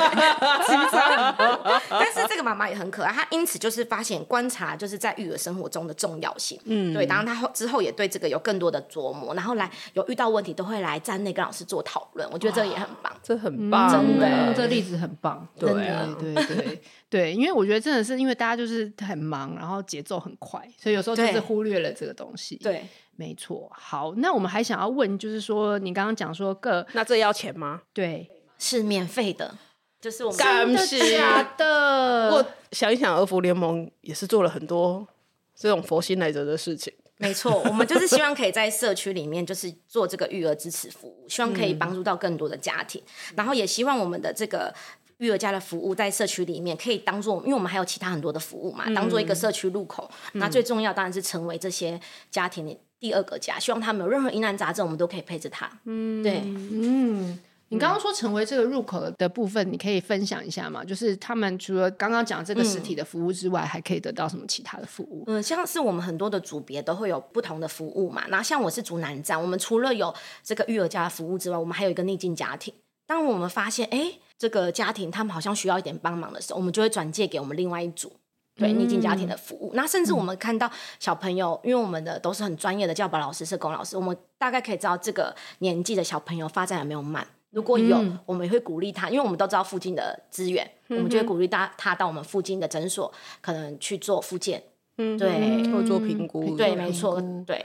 [1.91, 6.59] 但是这个妈妈也很可爱，她因此就是发现观察就是在育儿生活中的重要性。
[6.65, 6.91] 嗯。
[6.91, 12.30] 对，当然他之后也对这个有更多的琢磨，然后来有遇到问题都会来站内跟老师做讨论。
[12.31, 15.47] 我觉得这也很棒，这很棒，嗯、真的，这例子很棒。
[15.59, 22.55] 对啊，对对对，对，因为我觉得真的是因为大家就是很忙，然后节奏很快，所以有时候就是忽略了这个东西。
[22.55, 23.69] 对，没错。
[23.73, 27.81] 好，那我们还想要问，就是说你刚刚讲说个，那这要钱吗？
[27.93, 29.53] 对，是免费的，
[29.99, 32.29] 就是我们真的假的？
[32.33, 35.07] 我想一想，俄服联盟也是做了很多
[35.55, 36.93] 这种佛心来着的事情。
[37.21, 44.73] 没错， 我们就是希望可以在社区里面，就是做这个育儿支持服务，希望可以帮助到更多的家庭，嗯、然后也希望我们的这个
[45.19, 50.09] 育儿家的服务在社区里面可以当做，因为我们还有其他很多的服务嘛，当做一个社区入口。
[50.33, 55.69] 嗯、那最重要当然是成为这些家庭的第二个家，希望他们有任何疑难杂症，我们都可以陪着他。
[55.85, 57.39] 嗯，对，嗯。
[57.71, 60.83] 你刚刚说成为这个入口的部分，你可以分享一下吗？
[60.83, 65.23] 就是他们除了刚刚讲这个实体的服务之外，嗯、还可以得到什么其他的服务？
[65.27, 68.25] 嗯，像是我们很多的组别都会有不同的服务嘛。
[68.27, 72.73] 那像我是组男站，我们除了有这个育儿家的服务之外，我们还有一个逆境家庭。
[73.07, 78.11] 当我们发现哎，这个家庭他们好像需要一点帮忙的时候，我们就会转借给我们另外一组。
[78.55, 87.25] 对逆境家庭的服务，嗯、那甚至我们看到小朋友，嗯、因为我们的都是很专业的教保老师、社工老师，我们大概可以知道这个年纪的小朋友发展有没有慢。
[87.51, 93.11] 如果有，嗯、我们也会鼓励他，因为我们都知道附近的资源，嗯、我们就会鼓励他他到我们附近的诊所，
[93.41, 94.63] 可能去做复健，
[94.97, 97.63] 嗯，对，或做评估，对，没错，对。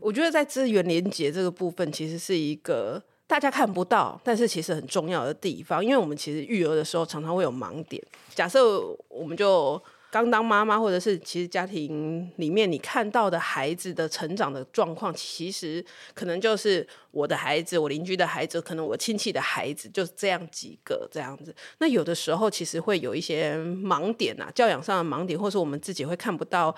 [0.00, 8.02] 我觉得在资源连接这个部分，其实是一个大家看不到，但是其实很重要的地方，因为我们其实育儿的时候常常会有盲点。
[8.34, 9.80] 假设我们就
[10.10, 21.54] 刚当妈妈，或者是其实家庭里面你看到的孩子的成长的状况，其实可能就是我的孩子、我邻居的孩子，可能我亲戚的孩子，就是这样几个这样子。
[21.78, 26.74] 那有的时候其实会有一些盲点啊，教养上的盲点，或是我们自己会看不到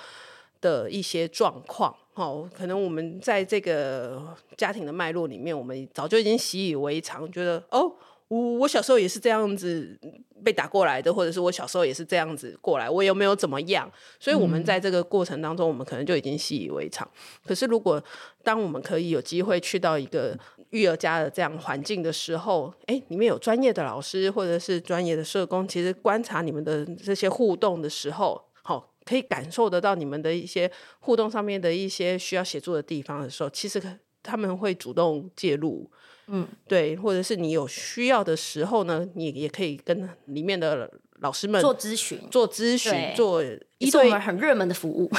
[0.61, 1.95] 的一些状况。
[2.15, 7.93] 哦，可能我们在这个家庭的脉络里面，我们早就已经习以为常，觉得哦。
[8.31, 9.99] 我我小时候也是这样子
[10.45, 13.91] 被打过来的，或者是我小时候也是这样子过来，我有没有怎么样？
[14.21, 17.09] 所以，我们在这个过程当中，我们可能就已经习以为常。
[17.45, 18.01] 可是，如果
[18.45, 20.39] 当我们可以有机会去到一个
[20.71, 33.83] 育儿家的这样环境的时候，哎，里面有专业的老师或者是专业的社工，其实观察你们的这些互动的时候，好，可以感受得到你们的一些互动上面的一些需要协助的地方的时候，其实
[34.23, 35.91] 他们会主动介入。
[36.29, 43.43] 嗯，对，或者是你有需要的时候呢，你也可以跟里面的老师们做咨询，做咨询，做
[43.79, 45.11] 一对很热门的服务。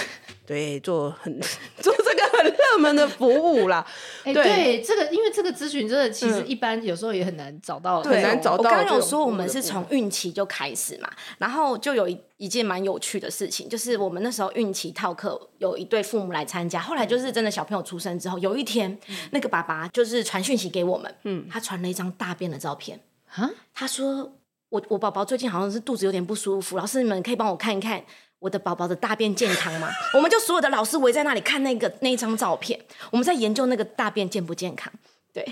[0.52, 1.40] 对，做很
[1.80, 3.86] 做这个很热门的服务啦。
[4.26, 8.58] 欸、对，这个因为这个咨询真的其实一般有时候也很难找到，很难找到。
[8.58, 23.00] 我刚刚有说我们是从孕期就开始嘛，然后就有一一件蛮有趣的事情，就是我们那时候孕期套课有一对父母来参加，后来就是真的小朋友出生之后，有一天、嗯、那个爸爸就是传讯息给我们，嗯，他传了一张大便的照片，
[23.36, 24.34] 啊，他说
[24.68, 28.04] 我我宝宝最近好像是肚子有点不舒服，老师你们可以帮我看一看。
[28.42, 29.88] 我的宝宝的大便健康吗？
[30.16, 32.80] 我们就所有的老师围在那里看那个那张照片，
[33.12, 34.92] 我们在研究那个大便健不健康。
[35.32, 35.46] 对，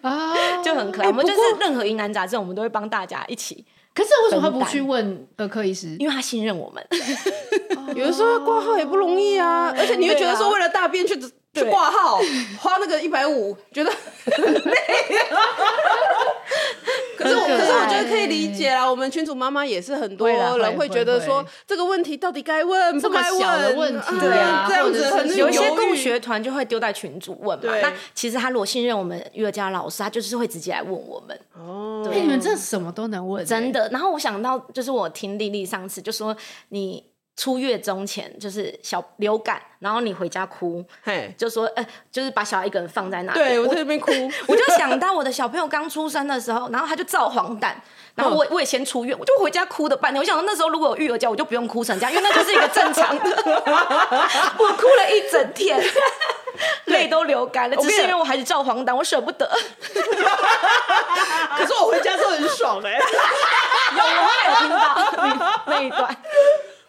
[0.00, 0.32] 啊，
[0.62, 1.06] 就很可爱。
[1.06, 3.66] 欸、我们就是任何疑难杂症，我们都会帮大家一起。
[3.92, 5.96] 可是为什么他不去问儿科医师？
[5.98, 6.86] 因为他信任我们。
[7.94, 11.18] 有的时候挂号也不容易啊，而且你会觉得说为了大便去
[11.52, 12.18] 去挂号，
[12.58, 13.92] 花那个一百五，觉得
[14.24, 14.74] 很累。
[17.22, 18.88] 可是我，可是我觉得可以理解啦。
[18.88, 23.76] 我们群主妈妈也是很多人会觉得说，这个问题到底该问不该问？
[23.76, 27.72] 问题对啊， 这样子有一些共学团就会丢在群主问嘛。
[27.80, 31.38] 那其实他如果信任我们育儿家老师，他就是会直接来问我们。
[31.54, 33.88] 哦，你们这什么都能问，真的。
[33.90, 36.36] 然后我想到，就是我听丽丽上次就说
[36.70, 37.11] 你。
[37.34, 40.84] 出月中前就是小流感，然后你回家哭，
[41.36, 44.12] 就说，呃，就是把小孩一个人放在那里，对我在那边哭，
[44.46, 47.72] 我就想到我的小朋友刚出生的时候，然后他就造黄疸，
[48.14, 50.20] 然后我我也先出院，我就回家哭的半天。
[50.20, 53.24] 我想到那时候如果有育儿假，我就不用哭成这样，因为那就是一个正常的。
[54.58, 55.82] 我哭了一整天，
[56.84, 59.48] 泪都流干了，只是因为我孩子造黄疸，我舍不得。
[61.56, 62.98] 可是我回家之后很爽哎、欸，
[63.96, 66.14] 有我有听到那一段。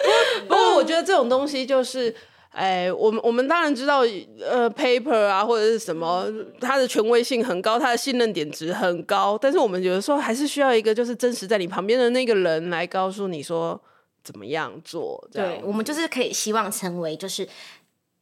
[0.48, 2.14] 不过我觉得这种东西就是，
[2.50, 4.02] 哎，我们我们当然知道，
[4.40, 6.26] 呃，paper 啊或者是什么，
[6.60, 9.38] 它的权威性很高，它的信任点值很高。
[9.42, 13.80] 但是我们有的时候还是需要一个就是真实在你旁边的那个人来告诉你说
[14.24, 15.28] 怎么样做。
[15.32, 17.48] 对，我们就是可以希望成为就是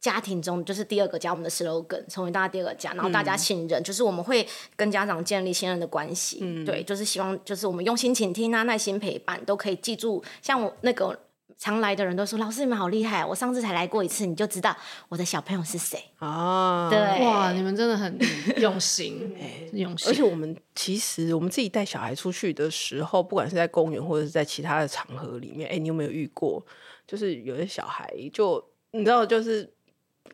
[0.00, 6.38] 家庭中就是第二个家，我们的 slogan 成为大家第二个家，然后大家信任，嗯、就是我们会跟家长建立信任的关系。
[6.40, 11.18] 嗯，对，就是希望就是我们用心倾听啊，耐心陪伴，都可以记住，像我那个。
[11.62, 13.24] 常来的人都说：“老师，你们好厉害！
[13.24, 14.76] 我上次才来过一次，你就知道
[15.08, 18.18] 我的小朋友是谁啊？”对，哇，你们真的很
[18.56, 19.32] 用心，
[19.72, 20.10] 用心。
[20.10, 26.60] 而且我们其实我们自己带小孩出去的时候，不管是在公园或者是在其他的场合里面，哎，你有没有遇过？
[27.06, 29.72] 就是有些小孩就你知道，就是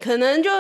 [0.01, 0.51] 可能就。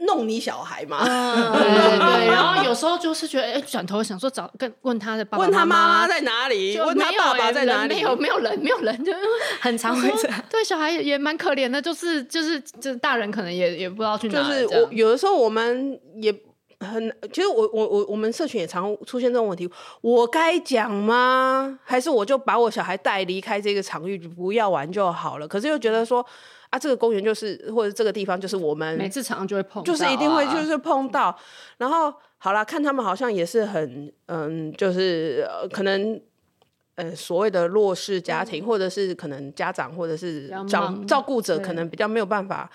[0.00, 0.98] 弄你小孩嘛？
[1.04, 6.78] 嗯、对对对， 然后有时候就是觉得，哎，转头想说找跟问他的爸爸妈妈，问他妈妈在哪里？
[6.78, 7.94] 问他爸爸在哪里？
[7.96, 9.12] 没有没有人，没有人，就
[9.60, 10.40] 很常会这样。
[10.48, 14.46] 对，小孩也也蛮可怜的，就是就是就是大人可能也也不知道去哪里。
[14.46, 16.32] 就是我有的时候我们也
[16.78, 19.68] 很，其实我我我我们社群也常出现这种问题，
[20.00, 21.76] 我该讲吗？
[21.82, 25.48] 还是我就把我小孩带离开这个场域，不要玩就好了？
[25.48, 26.24] 可是又觉得说。
[26.70, 31.36] 啊，这个公园就是，或者这个地方就是我们每次常常就会碰到，啊，就是一定会就是碰到。
[31.78, 36.20] 然后好啦，看他们好像也是很嗯，就是、呃、可能
[36.96, 42.70] 呃所谓的弱势家庭，嗯、或者是可能家长或者是长照顾者，可能比较没有办法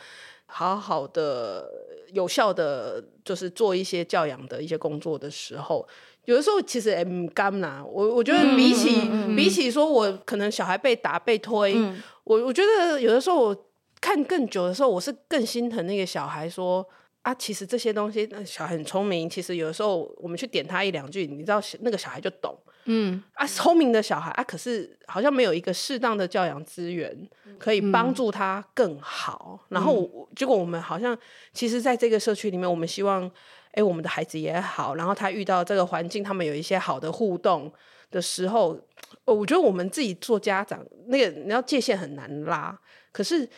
[0.47, 1.69] 好好的
[2.13, 5.88] 有效的就是做一些教养的一些工作的时候。
[6.25, 13.65] 有的时候其实也不甘呐，我我觉得比起、嗯嗯嗯、比起说，我可能小孩被打被推，嗯、我我觉得有的时候我
[14.03, 16.85] 看更久的时候，我是更心疼那个小孩说
[17.21, 27.17] 啊，其实这些东西，那小孩很聪明，其实有的时候我们去点他一两句，你知道那个小孩就懂，嗯啊，聪明的小孩啊，可是好像没有一个适当的教养资源
[27.57, 31.17] 可以帮助他更好，嗯、然后结果我们好像
[31.53, 33.31] 其实在这个社区里面，我们希望。
[33.75, 37.73] 哎，我们的孩子也好，然后他遇到这个环境，他们有一些好的互动
[38.11, 38.79] 的时候，
[39.25, 42.79] 我觉得我们自己做家长，那个你要界限很难拉。
[43.11, 43.49] 可是，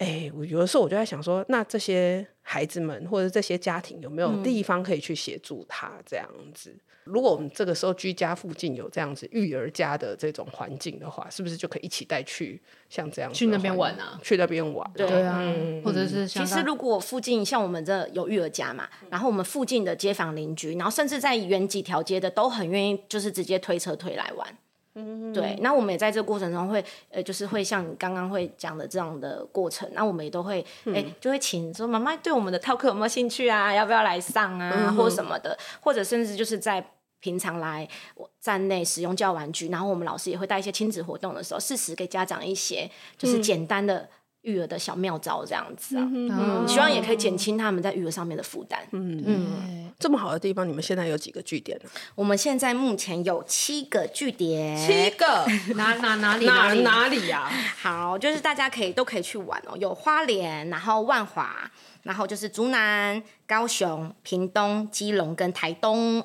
[0.00, 6.70] 哎，我有的时候我就在想说，那这些孩子们或者这些家庭有没有地方可以去协助他这样子？
[6.70, 12.60] 嗯如果我们这个时候居家附近有这样子育儿家的这种环境的话，是不是就可以一起带去
[12.90, 14.20] 像这样去那边玩啊？
[14.22, 24.58] 去那边玩，对啊，嗯、或者是其实如果附近像我们这有育儿家嘛，然后我们附近的街坊邻居，然后甚至在远几条街的都很愿意，就是直接推车推来玩。
[25.00, 25.56] 嗯，对。
[25.60, 33.72] 那我们也在这个过程中会，呃，就是会像你刚刚会讲的这样的过程，那我们也都会，哎、欸，就会请说妈妈对我们的套课有没有兴趣啊？
[33.72, 34.72] 要不要来上啊？
[34.88, 36.84] 嗯、或什么的，或者甚至就是在。
[37.22, 44.08] 平常来我站内使用教玩具，然后我们老师也会带一些亲子活动的时候，适时给家长一些就是简单的
[44.42, 48.80] 育儿的小妙招，这样子啊，嗯，嗯，希望也可以减轻他们在育儿上面的负担。
[48.92, 51.90] 嗯嗯，这么好的地方，你们现在有几个据点呢？
[52.14, 57.50] 我们现在目前有七个据点，七个 哪哪哪里哪里哪里呀？
[57.80, 61.70] 好，就是大家可以都可以去玩哦，有花莲，然后万华，
[62.04, 66.24] 然后就是竹南、高雄、屏东、基隆跟台东。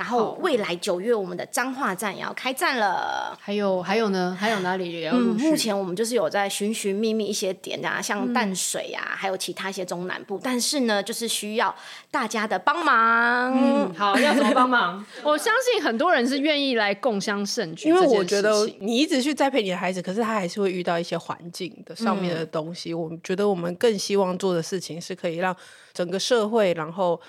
[0.00, 3.36] 然后未来九月，我们的彰化站也要开站了。
[3.38, 4.34] 还有还有呢？
[4.40, 5.36] 还有哪里也要、嗯？
[5.36, 10.40] 目前我们就是有在寻寻觅觅一些点啊，像淡水啊，嗯、还有其他一些中南部。
[10.42, 11.74] 但是呢，就是需要
[12.10, 13.52] 大家的帮忙。
[13.54, 15.04] 嗯，好，要怎么帮忙？
[15.22, 17.90] 我相信很多人是愿意来共襄盛举。
[17.90, 22.92] 因为我觉得你一直去栽培你的孩子，可是他还是会遇到一些环境的上面的东西。
[22.92, 25.54] 嗯、我觉得我们更希望做的事情是可以让
[25.92, 27.20] 整个社会，然后。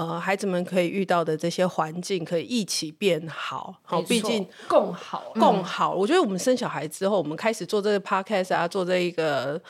[0.00, 3.76] 呃，孩子们可以遇到的这些环境，可以一起变好。
[3.82, 5.94] 好，毕竟共好，共好。
[5.94, 9.60] 我觉得我们生小孩之后，我们开始做这个 podcast 啊，做这一个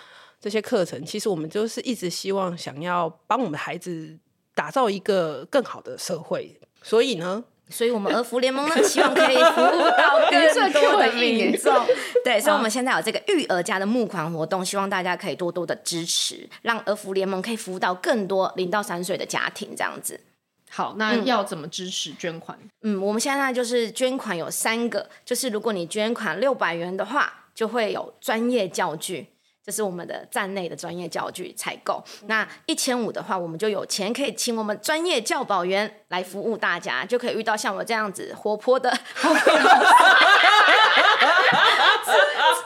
[0.41, 4.17] 这些课程，其实我们就是一直希望想要帮我们的孩子
[4.55, 6.57] 打造一个更好的社会。
[6.81, 7.43] 所以呢。
[7.71, 11.73] 所以，我们儿福联盟呢，希望可以服务到更多的民众。
[12.25, 20.21] 对，所以，我们现在有这个育儿家的募款活动，希望大家可以多多的支持，让儿福联盟可以服务到更多零到三岁的家庭，这样子。
[20.69, 22.59] 好，那要怎么支持捐款？
[22.83, 29.27] 嗯，我们现在就是捐款有三个，就是如果你捐款六百元的话，就会有专业教具。
[29.65, 32.03] 这是我们的站内的专业教具采购。
[32.27, 38.91] 那一千五的话，我们就有钱可以请我们专业教保员来服务大家，就可以遇到像我这样子活泼的。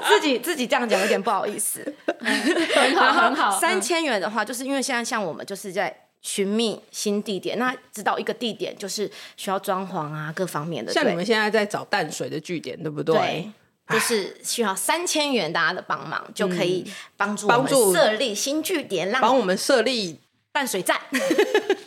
[0.06, 1.94] 自己自己这样讲有点不好意思。
[2.20, 3.58] 很好很好。
[3.58, 10.92] 三千元的话，就是因为现在像我们就是在寻觅新地点，那知道一个地点就是需要装潢啊，各方面的。
[10.92, 13.14] 像你们现在在找淡水的据点，对不对？
[13.14, 13.50] 对。
[13.88, 20.20] 就是需要三千元大家的帮忙，就可以帮助我们设立新据点，让帮我们设立
[20.54, 20.96] 淡水站。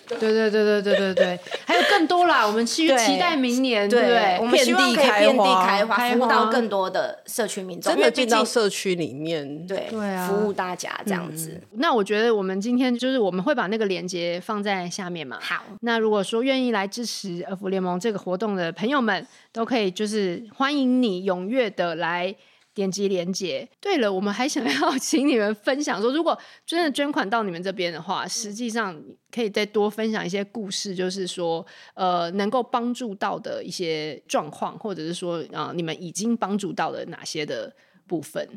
[0.09, 2.45] 对对对对对对对，还有更多啦！
[2.45, 11.61] 我们期 期待明年，对，我们希望可以遍地开花，服务到更多的社区民众，真的进到社区里面，对对啊，服务大家这样子。
[11.73, 15.37] 那我觉得我们今天就是我们会把那个链接放在下面嘛。
[15.41, 22.33] 好，那如果说愿意来支持儿福联盟这个活动的朋友们，都可以就是欢迎你踊跃的来。
[22.77, 23.67] 点击连接。
[23.81, 28.95] 对了，我们还想要 请你们分享说，如果真的捐款到你们这边的话，实际上
[29.31, 38.47] 可以再多分享一些故事，就是说，呃，能够帮助到的一些状况，或者是说，啊、呃，你们已经帮助到了哪些的部分？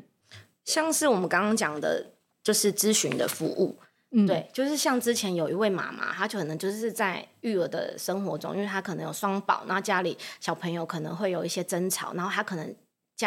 [0.67, 2.13] 像是我们刚刚讲的，
[2.45, 3.79] 就是咨询的服务，
[4.11, 12.77] 嗯，对，就是像之前有一位妈妈，她就可能就是在育儿的生活中，因为她可能有双宝，然后家里小朋友可能会有一些争吵，然后她可能。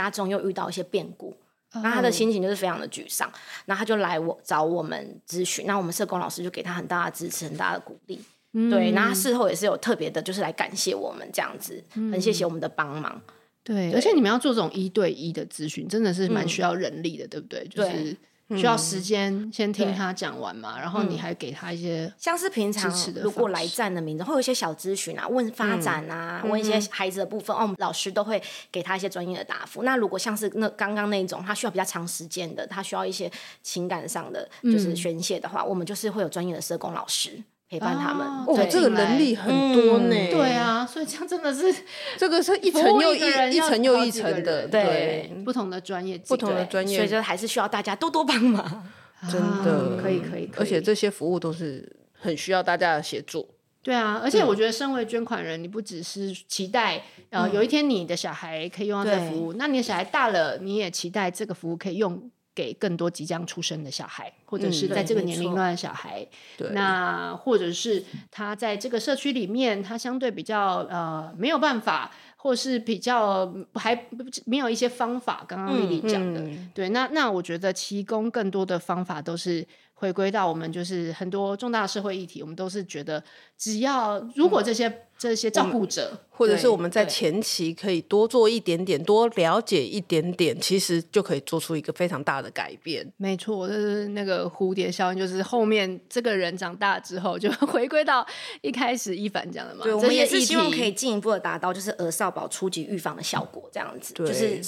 [0.02, 1.36] 家中又遇到一些变故，
[1.74, 3.32] 那他的心情就是非常的沮丧，
[3.66, 3.80] 那、oh.
[3.80, 8.22] 他就来我找我们咨询，那我们社工老师就给他很大的支持，很大的鼓励
[8.52, 8.72] ，mm.
[8.72, 12.12] 对，那他事后也是有特别的，就是来感谢我们这样子，mm.
[12.14, 13.22] 很谢谢我们的帮忙，
[13.64, 17.68] 对，对，而且你们要做这种一对一的咨询，真的是蛮需要人力的，嗯、对不对？
[17.68, 18.16] 就是。
[18.58, 22.92] 需要时间先听他讲完嘛，然后你还给他一些像是平常
[23.22, 28.42] 如果来站的名字，会有一些小咨询啊，问发展啊，问一些孩子的部分，哦，我们老师都会
[28.72, 29.84] 给他一些专业的答复。
[29.84, 33.32] 那如果像是那刚刚那一种，他需要比较长时间的，他需要一些
[33.62, 37.44] 情感上的就是宣泄的话，我们就是会有专业的社工老师。
[37.74, 40.16] 陪伴他们，哦，这个能力很多呢。
[40.30, 41.74] 对啊，所以这样真的是
[42.18, 48.64] 这个是一层又一一层又一层的，对，不同的专业，不同的专业，所以就还是需要大家多多帮忙。
[49.32, 49.98] 真的。
[50.00, 53.50] 可以可以，而且这些服务都是很需要大家的协助。
[53.82, 57.02] 对啊，而且我觉得身为捐款人，你不只是期待
[57.32, 62.30] 呃有一天你的小孩可以用到这服务，那你的小孩大了，你也期待这个服务可以用。
[62.56, 66.26] 给更多即将出生的小孩，或者是在这个年龄段的小孩，
[66.60, 74.08] 嗯、那或者是他在这个社区里面，他相对比较呃没有办法，或是比较还
[74.46, 75.46] 没有一些方法。
[75.48, 79.66] 刚刚丽丽讲的，嗯嗯、对，那那我觉得提供更多的方法都是。
[80.04, 83.24] 回归到我们就是很多重大的社会议题，我们都是觉得，
[83.58, 93.10] 只要如果这些、嗯、这些照顾者，或者是我们在前期可以多做一点点，多了解一点点，其实就可以做出一个非常大的改变。
[93.16, 98.28] 没错，就是那个蝴蝶效应，就是后面这个人长大之后，就 回归到
[98.62, 99.86] 一开始一凡讲的嘛。
[99.86, 104.62] 对，我们也是希望可以进一步的达到，就是儿少保初级预防的效果，这样子，就是。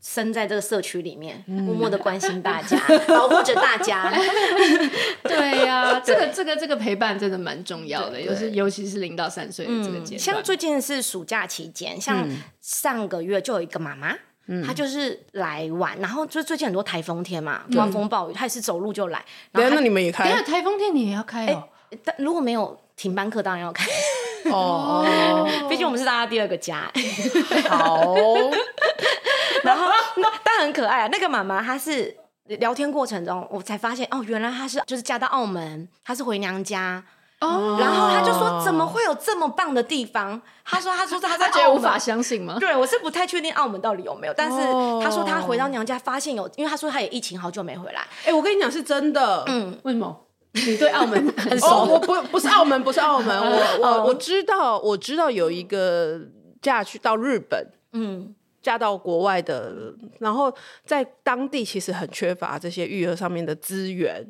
[0.00, 4.10] 生在这个社区里面，默默的关心大家， 保护着大家。
[5.22, 10.18] 对呀， 这个这个这个陪伴真的蛮重要的，尤其尤其是零到三岁的这个阶段。
[10.18, 12.26] 像最近是暑假期间，像
[12.60, 14.16] 上个月就有一个妈妈，
[14.66, 19.22] 她就是来玩，然后就最近很多台风天嘛，刮风暴雨，她也是走路就来。
[19.52, 20.30] 对，那你们也开？
[20.42, 21.68] 台风天你也要开哦。
[22.02, 23.84] 但如果没有停班课，当然要开。
[24.50, 25.04] 哦，
[25.68, 26.90] 毕竟我们是大家第二个家。
[27.68, 28.14] 好。
[29.64, 29.86] 然后，
[30.44, 31.08] 但很可爱啊。
[31.10, 37.02] 那个妈妈，她是聊天过程中，我才发现哦，原来她是就是嫁到澳门，她是回娘家
[37.40, 37.76] 哦。
[37.80, 40.40] 然后她就说，怎么会有这么棒的地方？
[40.64, 42.56] 她说，她说她在觉得无法相信吗？
[42.58, 44.34] 对，我是不太确定澳门到底有没有。
[44.36, 44.56] 但是
[45.02, 48.06] 她说她回到娘家发现有，因为她说她也疫情好久没回来。
[48.24, 49.44] 哎，我跟你讲是真的。
[49.46, 50.26] 嗯，为什么？
[50.52, 51.84] 你对澳门很熟？
[51.86, 53.38] 我不不是澳门，不是澳门。
[53.38, 56.18] 我我我知道，我知道有一个
[56.60, 57.70] 嫁去到日本。
[57.92, 58.34] 嗯。
[58.62, 60.54] 嫁到国外的，然后
[60.84, 64.24] 在当地其实很缺乏这些育儿上面的资源，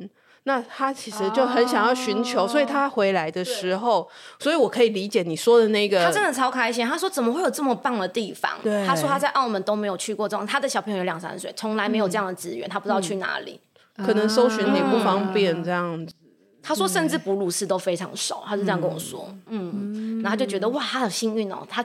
[0.44, 4.08] 那他其实就很想要寻求，哦、所以他回来的时候，
[4.38, 6.86] 所以我可以理解你说的那个，他真的超开心。
[6.86, 8.52] 他说怎么会有这么棒的地方？
[8.62, 13.60] 对他说他在澳门都没有去过这种，他的小朋友有两三岁，从来没有这样的资源，嗯、他不知道去哪里，
[13.96, 16.14] 嗯、可能搜寻也不方便这样子。
[16.62, 19.34] 他说，甚至哺乳室都非常少，他是这样跟我说。
[19.46, 21.84] 嗯，然后他就觉得哇，他很幸运哦，他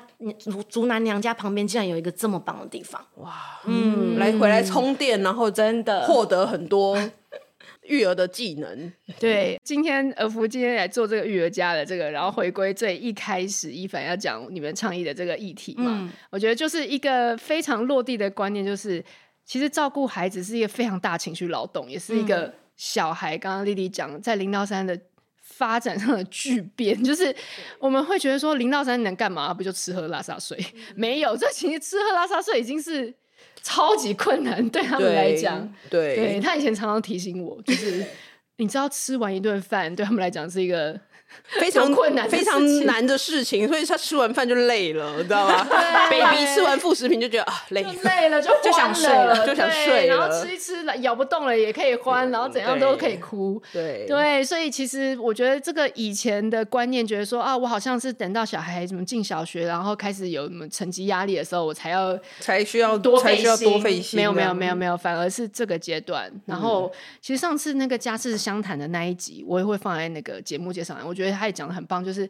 [0.70, 3.04] 竹南娘家旁边竟然有一个这么棒的地方。
[3.16, 3.34] 哇，
[3.66, 6.98] 嗯，来回来充电，然后真的 获得很多
[7.84, 8.92] 育儿的技能。
[9.18, 19.04] 对，今天儿福今天来做这个育儿家的这个，然后回归最一开始一凡要讲你们倡议的这个议题嘛，我觉得就是一个非常落地的观念，就是
[19.46, 22.54] 其实照顾孩子是一个非常大情绪劳动，也是一个。
[22.78, 25.00] 小孩刚刚丽丽讲，在零到三的
[25.42, 27.34] 发展上的巨变，就是
[27.80, 29.54] 我们会觉得说零到三能干嘛？
[29.54, 30.58] 不就吃喝拉撒睡？
[30.96, 33.14] 没有，这其实吃喝拉撒睡已经是
[33.62, 35.72] 超级困难对他们来讲。
[35.90, 38.06] 对，对，他以前常常提醒我，就是
[38.58, 41.00] 你知道吃完一顿饭对他们来讲是一个。
[41.60, 45.68] 非常困难、非常难的事情，所以他吃完饭就累了，你知道吗
[46.10, 50.16] ？baby 吃完副食品就觉得啊，累了，累了就就想睡了，就想睡了。
[50.16, 53.62] 然后吃一吃，咬不动了也可以欢，然后怎样都可以哭。
[53.74, 64.16] 对对，所以其实我觉得这个以前的观念，觉得说啊，我好像是等到小孩怎么进小学，然后开始有什么成绩压力的时候，我才要才需要多才需要多费心。
[64.16, 66.32] 没有没有没有没有，反而是这个阶段。
[66.46, 66.90] 然后
[67.20, 70.96] 其实上次那个家事湘潭的那一集，我也会放在那个节目介绍。
[71.04, 72.30] 我觉得他也讲的很棒，就是。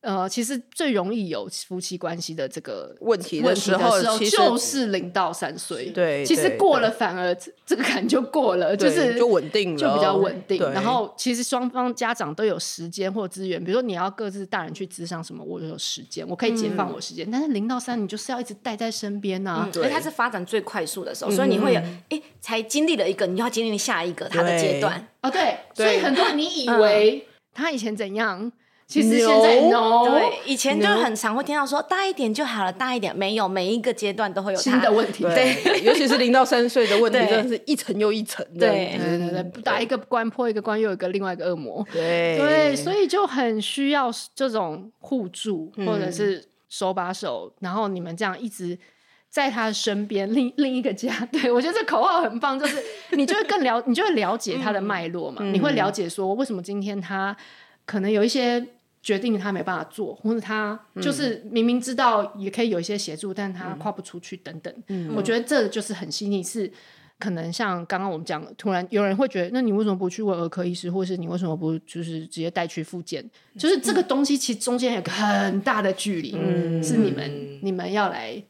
[0.00, 5.90] 呃，其实最容易有夫妻关系的这个问题的时候，就是零到三岁。
[5.90, 7.36] 对，其实过了反而
[7.66, 10.62] 这个坎就过了，就是就稳定了，就比较稳定。
[10.72, 17.28] 然后其实双方家长都有时间或资源，比如说你要各自大人去咨商什么，我就有时间，我可以解放我时间。
[17.28, 19.68] 但是零到三，你就是要一直带在身边呐。
[19.72, 21.80] 对，它是发展最快速的时候，所以你会有
[22.10, 25.08] 哎，才经历了一个，你就要经历下一个他的阶段。
[25.22, 28.52] 哦，对，所以很多人你以为他以前怎样？
[28.88, 38.96] 其实现在 no，对，以前就很常会听到说大一点就好了，大一点没有，每一个阶段都会有新的问题，对，尤其是零到三岁的问题， 真的是一层又一层，对。
[38.98, 42.38] 对对对，打一个关破一个关，又有一个另外一个恶魔，对。
[42.38, 48.78] 对，所以就很需要这种互助或者是手把手，然后你们这样一直
[49.28, 51.12] 在他的身边，另另一个家。
[51.30, 57.36] 对，我觉得这口号很棒，就是你就会更了，你就会了解他的脉络嘛，嗯、你会了解说为什么今天他
[57.84, 58.66] 可能有一些
[59.02, 64.74] 决定他没办法做，或者他就是明明知道也可以有一些协助，但他跨不出去等等。
[64.88, 66.70] 嗯、我觉得这就是很细腻，是
[67.18, 73.24] 可能像刚刚我们讲，突然有人会觉得，那你为什么不去问儿科医师，或是你为什么不就是直接带去复健？
[73.56, 78.42] 就是这个东西其实中间有个很大的距离，嗯、是你们你们要来。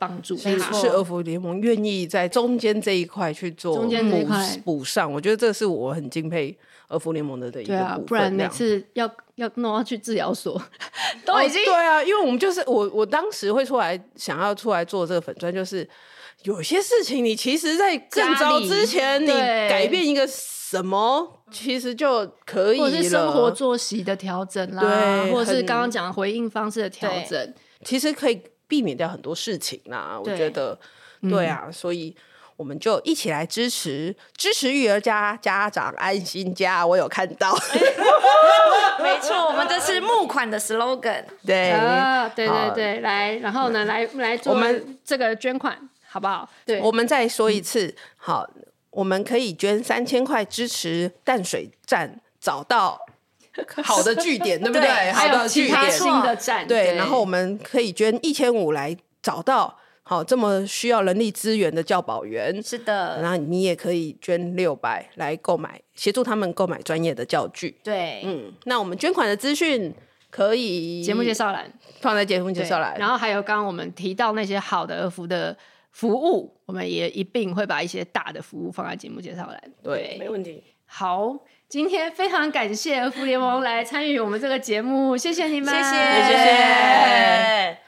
[0.00, 6.56] 帮助是是儿福联盟愿意在中间这一块去做中间这一块补上，我觉得这是我很敬佩
[6.90, 7.86] 儿福联盟的的一个部分。
[7.86, 10.60] 对啊，不然每次要要弄到去治疗所，
[11.24, 15.88] 都已经、哦、对啊，因为我们就是我我当时会出来想要出来做这个粉砖，就是
[16.42, 28.42] 有些事情你其实，在更早之前你改变一个什么，其实就可以了，或者是生活作息的调整啦，对，或者是刚刚讲的回应方式的调整，其实可以。
[28.70, 30.78] 避免掉很多事情啦，我觉得，
[31.22, 32.14] 对啊，嗯、所以
[32.60, 36.86] 我们就一起来支持支持育儿家家长安心家。
[36.86, 37.56] 我有看到，
[39.00, 41.24] 没错，我们这是募款的 slogan。
[41.46, 45.74] 对啊，对对对，来，然后呢，来来做我们这个捐款，
[46.06, 46.46] 好不好？
[46.66, 48.50] 对，我们再说一次，嗯、好，
[48.90, 53.00] 我们可以捐三千块支持淡水站找到。
[53.82, 55.10] 好的据点，对不对？
[55.12, 56.94] 好的据点，新的站，对。
[56.94, 59.78] 然后我们可以捐一千五来找到
[60.10, 62.60] 好这么需要人力资源的教保员。
[62.60, 63.20] 是的。
[63.22, 67.78] 然后你也可以捐六百来购买，协助他们购买专业的教具。
[67.84, 68.52] 对，嗯。
[68.64, 69.94] 那我们捐款的资讯
[70.28, 72.96] 可以节目介绍栏放在节目介绍栏。
[72.98, 75.56] 然后还有刚刚我们提到那些好的儿福的
[75.92, 79.62] 服务，我们也一并会把一些大的服务放在节目介绍栏。
[79.80, 80.64] 对，没问题。
[80.86, 81.38] 好。
[81.68, 87.79] 今天非常感谢儿福联盟来参与我们这个节目，谢谢你们，谢谢，谢谢。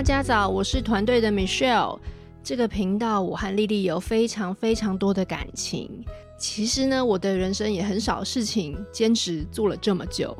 [0.00, 1.98] 大家早，我是团队的 Michelle。
[2.42, 6.02] 这个频道我和丽丽有非常非常多的感情。
[6.38, 10.34] 其实呢，我的人生也很少事情坚持做了这么久，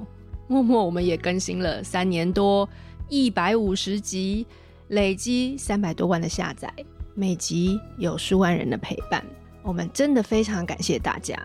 [0.49, 2.67] 默默我们也更新了三年多，
[3.11, 4.47] 一百五十集。
[4.89, 6.73] 累积三百多万的下载，
[7.15, 9.23] 每集有数万人的陪伴，
[9.63, 11.39] 我们真的非常感谢大家。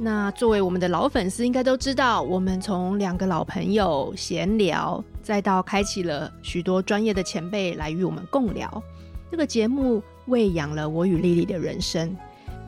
[0.00, 8.82] 那作为我们的老粉丝，应该都知道，我们从两个老朋友闲聊，再到开启了许多专业的前辈来与我们共聊，
[9.28, 12.16] 这个节目喂养了我与丽丽的人生，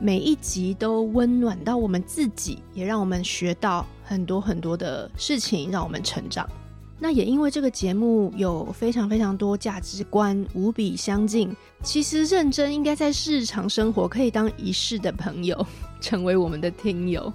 [0.01, 6.45] 每一集都温暖到我们自己，也让我们学到很多很多的事情，让我们成长。
[6.99, 15.65] 那也因为这个节目有非常非常多价值观无比相近，其实认真应该在日常生活可以当一世的朋友，
[16.01, 17.31] 成为我们的听友，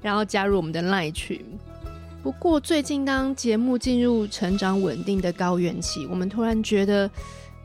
[0.00, 1.44] 然后加入我们的 LINE 群。
[2.22, 7.10] 不过最近当节目进入成长稳定的高原期，我们突然觉得，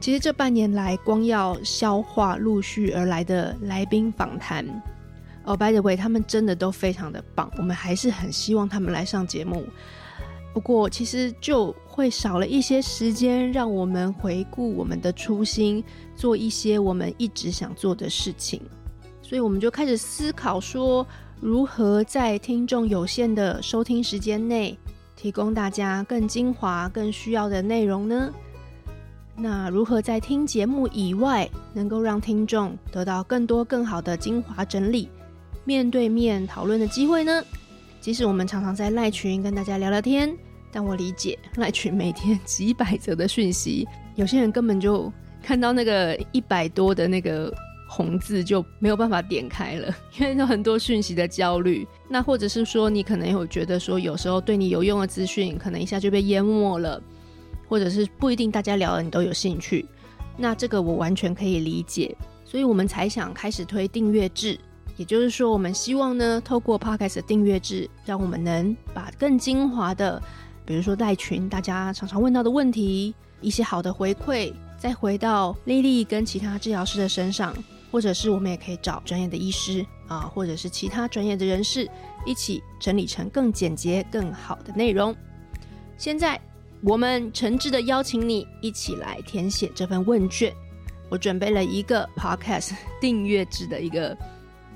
[0.02, 4.66] 其实这半年来光要消化陆续而来的来宾访谈，
[5.46, 9.66] 哦，by the way，他们真的都非常的棒，我们还是很希望他们来上节目。
[10.52, 15.82] 不过，其实就会少了一些时间，让我们回顾我们的初心，
[16.16, 18.60] 做一些我们一直想做的事情。
[19.30, 21.06] 所以，我们就开始思考说，
[21.40, 24.76] 如何在听众有限的收听时间内，
[25.16, 28.34] 提供大家更精华、更需要的内容呢？
[29.36, 35.08] 那如何在听节目以外，能够让听众得到更多、更好的精华整理、
[35.64, 37.44] 面对面讨论的机会呢？
[38.02, 40.36] 即使我们常常在赖群跟大家聊聊天，
[40.72, 45.14] 但我理解赖群每天几百则的讯息，有些人根本就
[45.44, 47.54] 看到那个一百多的那个
[47.92, 51.86] 红字就没有办法点开了， 因为有很多讯息的焦虑。
[52.08, 57.02] 那或者是说，你可能有觉得说，有时候对你有用的资讯，可能一下就被淹没了，
[57.68, 59.84] 或者是不一定大家聊的你都有兴趣。
[60.38, 62.16] 那这个我完全可以理解，
[62.46, 64.58] 所以我们才想开始推订阅制。
[64.96, 70.22] 也就是说，我们希望呢，透过 Podcast 的订阅制，让我们能把更精华的，
[70.66, 77.54] 比如说带群大家常常问到的问题，一些好的回馈，再回到丽丽跟其他治疗师的身上，
[77.92, 81.90] 或者是我们也可以找专业的医师啊，或者是其他专业的人士，
[82.26, 85.16] 一起整理成更简洁、更好的内容。
[85.98, 86.40] 现在，
[86.82, 90.54] 我们诚挚的邀请你一起来填写这份问卷。
[91.10, 94.18] 我准备了一个 Podcast 订阅制的一个。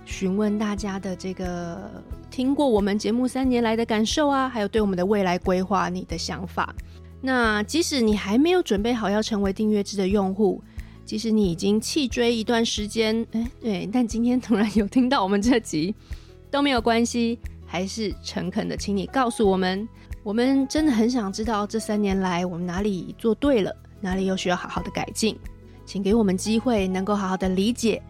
[0.05, 1.89] 询问大家的这个
[2.29, 6.75] 听过我们节目三年来的感受啊，还有对我们的未来规划你的想法。
[7.21, 10.61] 那即使你还没有准备好要成为订阅制的用户，
[11.05, 15.93] 即使你已经弃追一段时间，哎，对，但今天突然有听到我们这集
[16.49, 19.87] 都没有关系，还是诚恳的，请你告诉我们。
[20.23, 25.37] 我们真的很想知道这三年来我们哪里做对了，哪里又需要好好的改进。
[25.85, 28.01] 请给我们机会，能够好好的理解，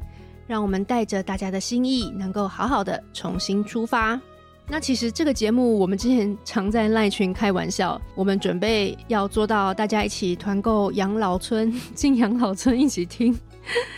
[0.45, 4.21] 让我们带着大家的心意，能够好好的重新出发。
[4.67, 13.37] 那其实这个节目，我们之前常在赖群开玩笑，我们准备要做到大家一起团购养老村，进养老村一起听。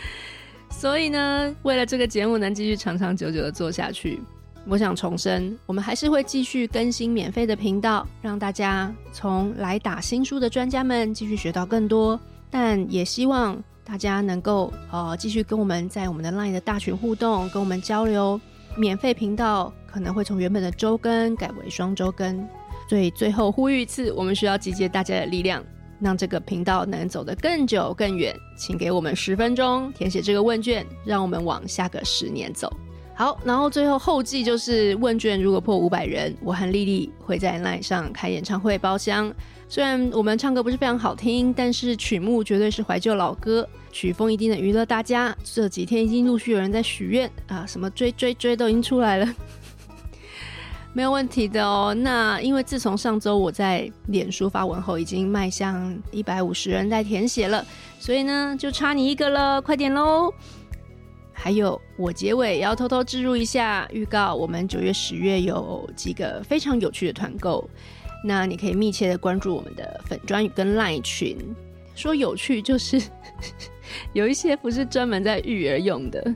[0.68, 4.20] 所以呢，为了这个节目能继续长长久久的做下去。
[4.68, 12.20] 我想重申，我们还是会继续更新免费的频道，让大家从来打新书的专家们继续学到更多。
[12.50, 18.38] 但也希望大家能够呃继续跟我们在我们的 LINE 的大群互动，跟我们交流。
[18.76, 22.46] 免费频道可能会从原本的周更改为双周更。
[22.86, 25.64] 所以最后呼吁一次，我们需要集结大家的力量，
[25.98, 28.36] 让这个频道能走得更久更远。
[28.58, 32.70] 请给我们十分钟填写这个问卷，让我们往下个十年走。
[33.14, 39.32] 好，然后最后后记就是问卷，如果破五百人，我和丽丽会在 LINE 上开演唱会包厢。
[39.66, 45.34] 虽然我们唱歌不是非常好听，但是曲目绝对是怀旧老歌，曲风一定能娱乐大家。
[45.42, 49.26] 这几天已经陆续有人在许愿啊，什么追追追都已经出来了，
[50.96, 51.92] 没有问题的哦。
[51.92, 57.62] 那因为自从上周我在脸书发文后，已经迈向一百五十人在填写了，
[58.00, 60.32] 所以呢就差你一个了，快点喽！
[61.34, 67.68] 还有，我结尾要偷偷置入一下预告，我们九月、十月有几个非常有趣的团购，
[68.24, 71.36] 那你可以密切的关注我们的粉专跟 LINE 群。
[71.94, 72.98] 说有趣就是
[74.14, 76.34] 有一些不是专门在育儿用的，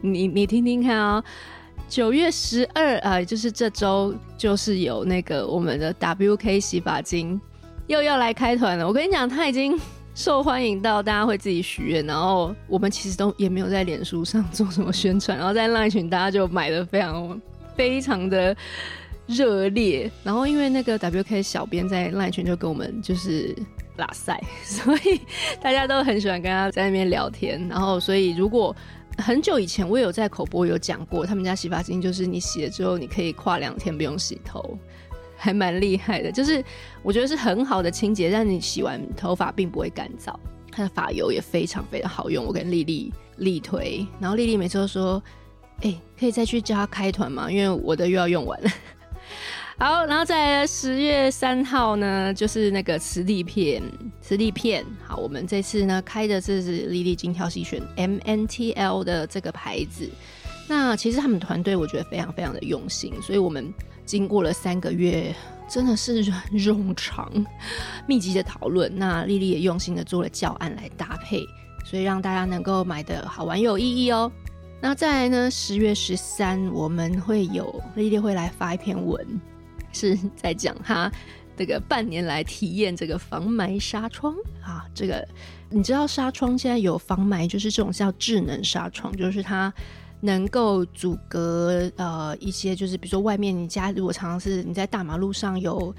[0.00, 1.22] 你你听听看、哦。
[1.88, 7.40] 九月十二啊，就是这周就是有那个我们的 WK 洗发精
[7.86, 8.86] 又要来开团了。
[8.86, 9.78] 我跟你讲，他已经。
[10.14, 17.40] 受欢迎到大家会自己许愿，然后我们其实都也没有在脸书上做什么宣传， 然后在 LINE 群大家就买的非常
[17.74, 18.54] 非常的
[19.26, 23.56] 热烈，然后因为那个 WK 小编在 LINE 群就跟我们就是
[23.96, 25.18] 拉赛，所以
[25.62, 28.76] 大家都很喜欢跟他在那边聊天，然后所以如果
[29.18, 34.78] 很久以前我有在口播有讲过，他们家洗发精就是你洗了之后你可以跨两天不用洗头。
[35.36, 36.64] 还蛮厉害的，就是
[37.02, 40.32] 我觉得是很好的清洁，但你洗完头发并不会干燥。
[40.70, 44.06] 它的发油也非常非常好用，我跟丽丽力推。
[44.20, 45.20] 然后丽丽每次都说
[45.82, 47.50] ：“哎、可以再去叫他开团吗？
[47.50, 48.70] 因为我的又要用完了。”
[49.82, 53.82] 好，然后在十月三号呢，就是那个磁力片，
[54.20, 54.86] 磁力片。
[55.04, 60.08] 好，我们这次呢开的这是丽丽精挑细选 MNTL 的这个牌子。
[60.68, 63.74] 那其实他们团队我觉得非常非常的用心，所以我们。
[64.04, 65.34] 经过了三个月，
[65.68, 67.32] 真的是冗长、
[68.06, 68.92] 密集的讨论。
[68.96, 71.44] 那丽丽也用心的做了教案来搭配，
[71.84, 74.30] 所以让大家能够买的好玩有意义哦。
[74.80, 79.24] 那再来呢，十月十三我们会有丽丽会来发一篇文，
[79.92, 81.10] 是在讲她
[81.56, 84.86] 这个半年来体验这个防霾纱窗啊。
[84.94, 85.26] 这个
[85.70, 89.72] 你知道纱窗现在有防霾，就是这种叫智能纱窗，就是它。
[90.24, 95.92] 能够阻隔呃一些，就是比如说外面你家如果常常是你在大马路上有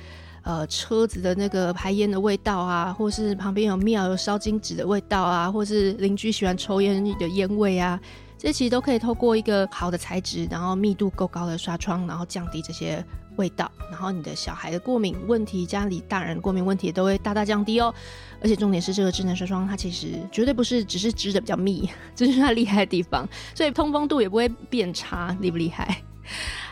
[0.44, 8.00] 呃车子的那个排烟的味道啊，或是旁边有庙有烧金纸的味道啊，或是邻居喜欢抽烟的烟味啊，
[8.38, 13.06] 这些其实都可以透过一个好的材质，然后密度够高的纱窗，然后降低这些。
[13.38, 17.94] 味道，然后你的小孩的过敏问题，家里大人过敏问题都会大大降低哦。
[18.42, 26.04] 而且重点是这个智能纱窗，它其实绝对不是只是织的比较密，这 就是它厉害的地方，所以通风度也不会变差，厉不厉害？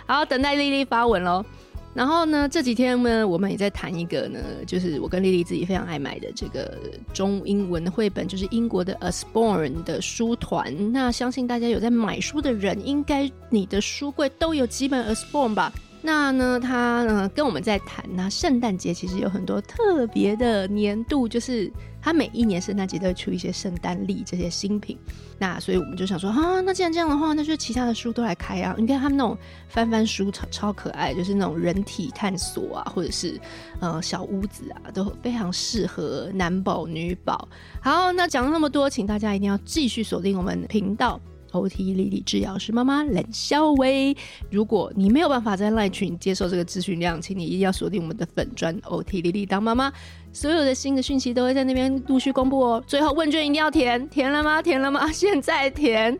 [0.05, 1.45] 好，等待丽丽发文喽。
[1.93, 6.77] 然后呢，这几天呢，我们也在谈一个呢，就是我跟丽丽自己非常爱买的这个
[7.13, 10.93] 中英文的绘本，就是英国的 As Born 的书团。
[10.93, 15.73] 那相信大家有在买书的人，应该你的书柜都有几本 As Born 吧？
[16.03, 21.71] 那呢，他呢跟我们在谈，那圣诞节其实有很多特别的年度，就是
[22.01, 24.97] 他每一年圣诞节都会出一些圣诞历这些新品。
[25.37, 28.75] 那所以我们就想说，啊，那既然这样的话，那就其他的书都来开啊。
[28.79, 29.37] 你看他们那种
[29.69, 33.39] 翻翻书超超可爱，就是那种人体探索啊，或者是
[33.79, 37.47] 呃小屋子啊，都非常适合男宝女宝。
[37.79, 41.21] 好，那讲了那么多，请大家一定要继续锁定我们的频道。
[41.51, 44.15] OT 莉莉治疗师妈妈冷笑薇，
[44.49, 49.91] 如果你没有办法在赖群接受这个咨询量，请你一定要锁定我们的粉专 OT 莉莉当妈妈，
[50.33, 52.83] 所有的新的讯息都会在那边陆续公布哦。
[52.87, 54.61] 最后问卷一定要填，填了吗？
[54.61, 55.09] 填了吗？
[55.13, 56.17] 现在填。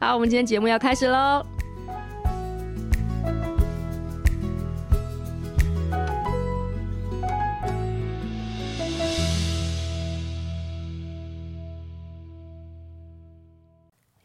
[0.00, 1.44] 好，我们今天节目要开始喽。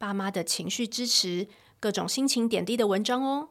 [0.00, 1.46] 爸妈的情绪支持、
[1.78, 3.50] 各种心情点滴的文章哦。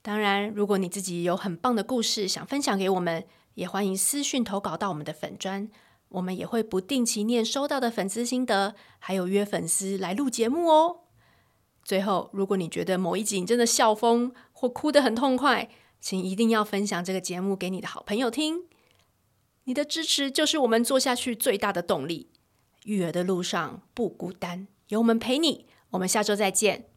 [0.00, 5.68] 当然，如果你自己有很棒的故事想分享给我们，也欢迎私讯投稿到我们的粉专，
[6.08, 11.00] 我们也会不定期念收到的粉丝心得，还有约粉丝来录节目哦。
[11.84, 15.68] 最后，如果你觉得某一集你真的笑疯或哭得很痛快，
[16.00, 18.64] 请一定要分享这个节目给你的好朋友听。
[19.64, 22.30] 你的支持就是我们做下去最大的动力。
[22.84, 25.65] 育儿的路上不孤单，有我们陪你。
[25.96, 26.95] 我们下周再见。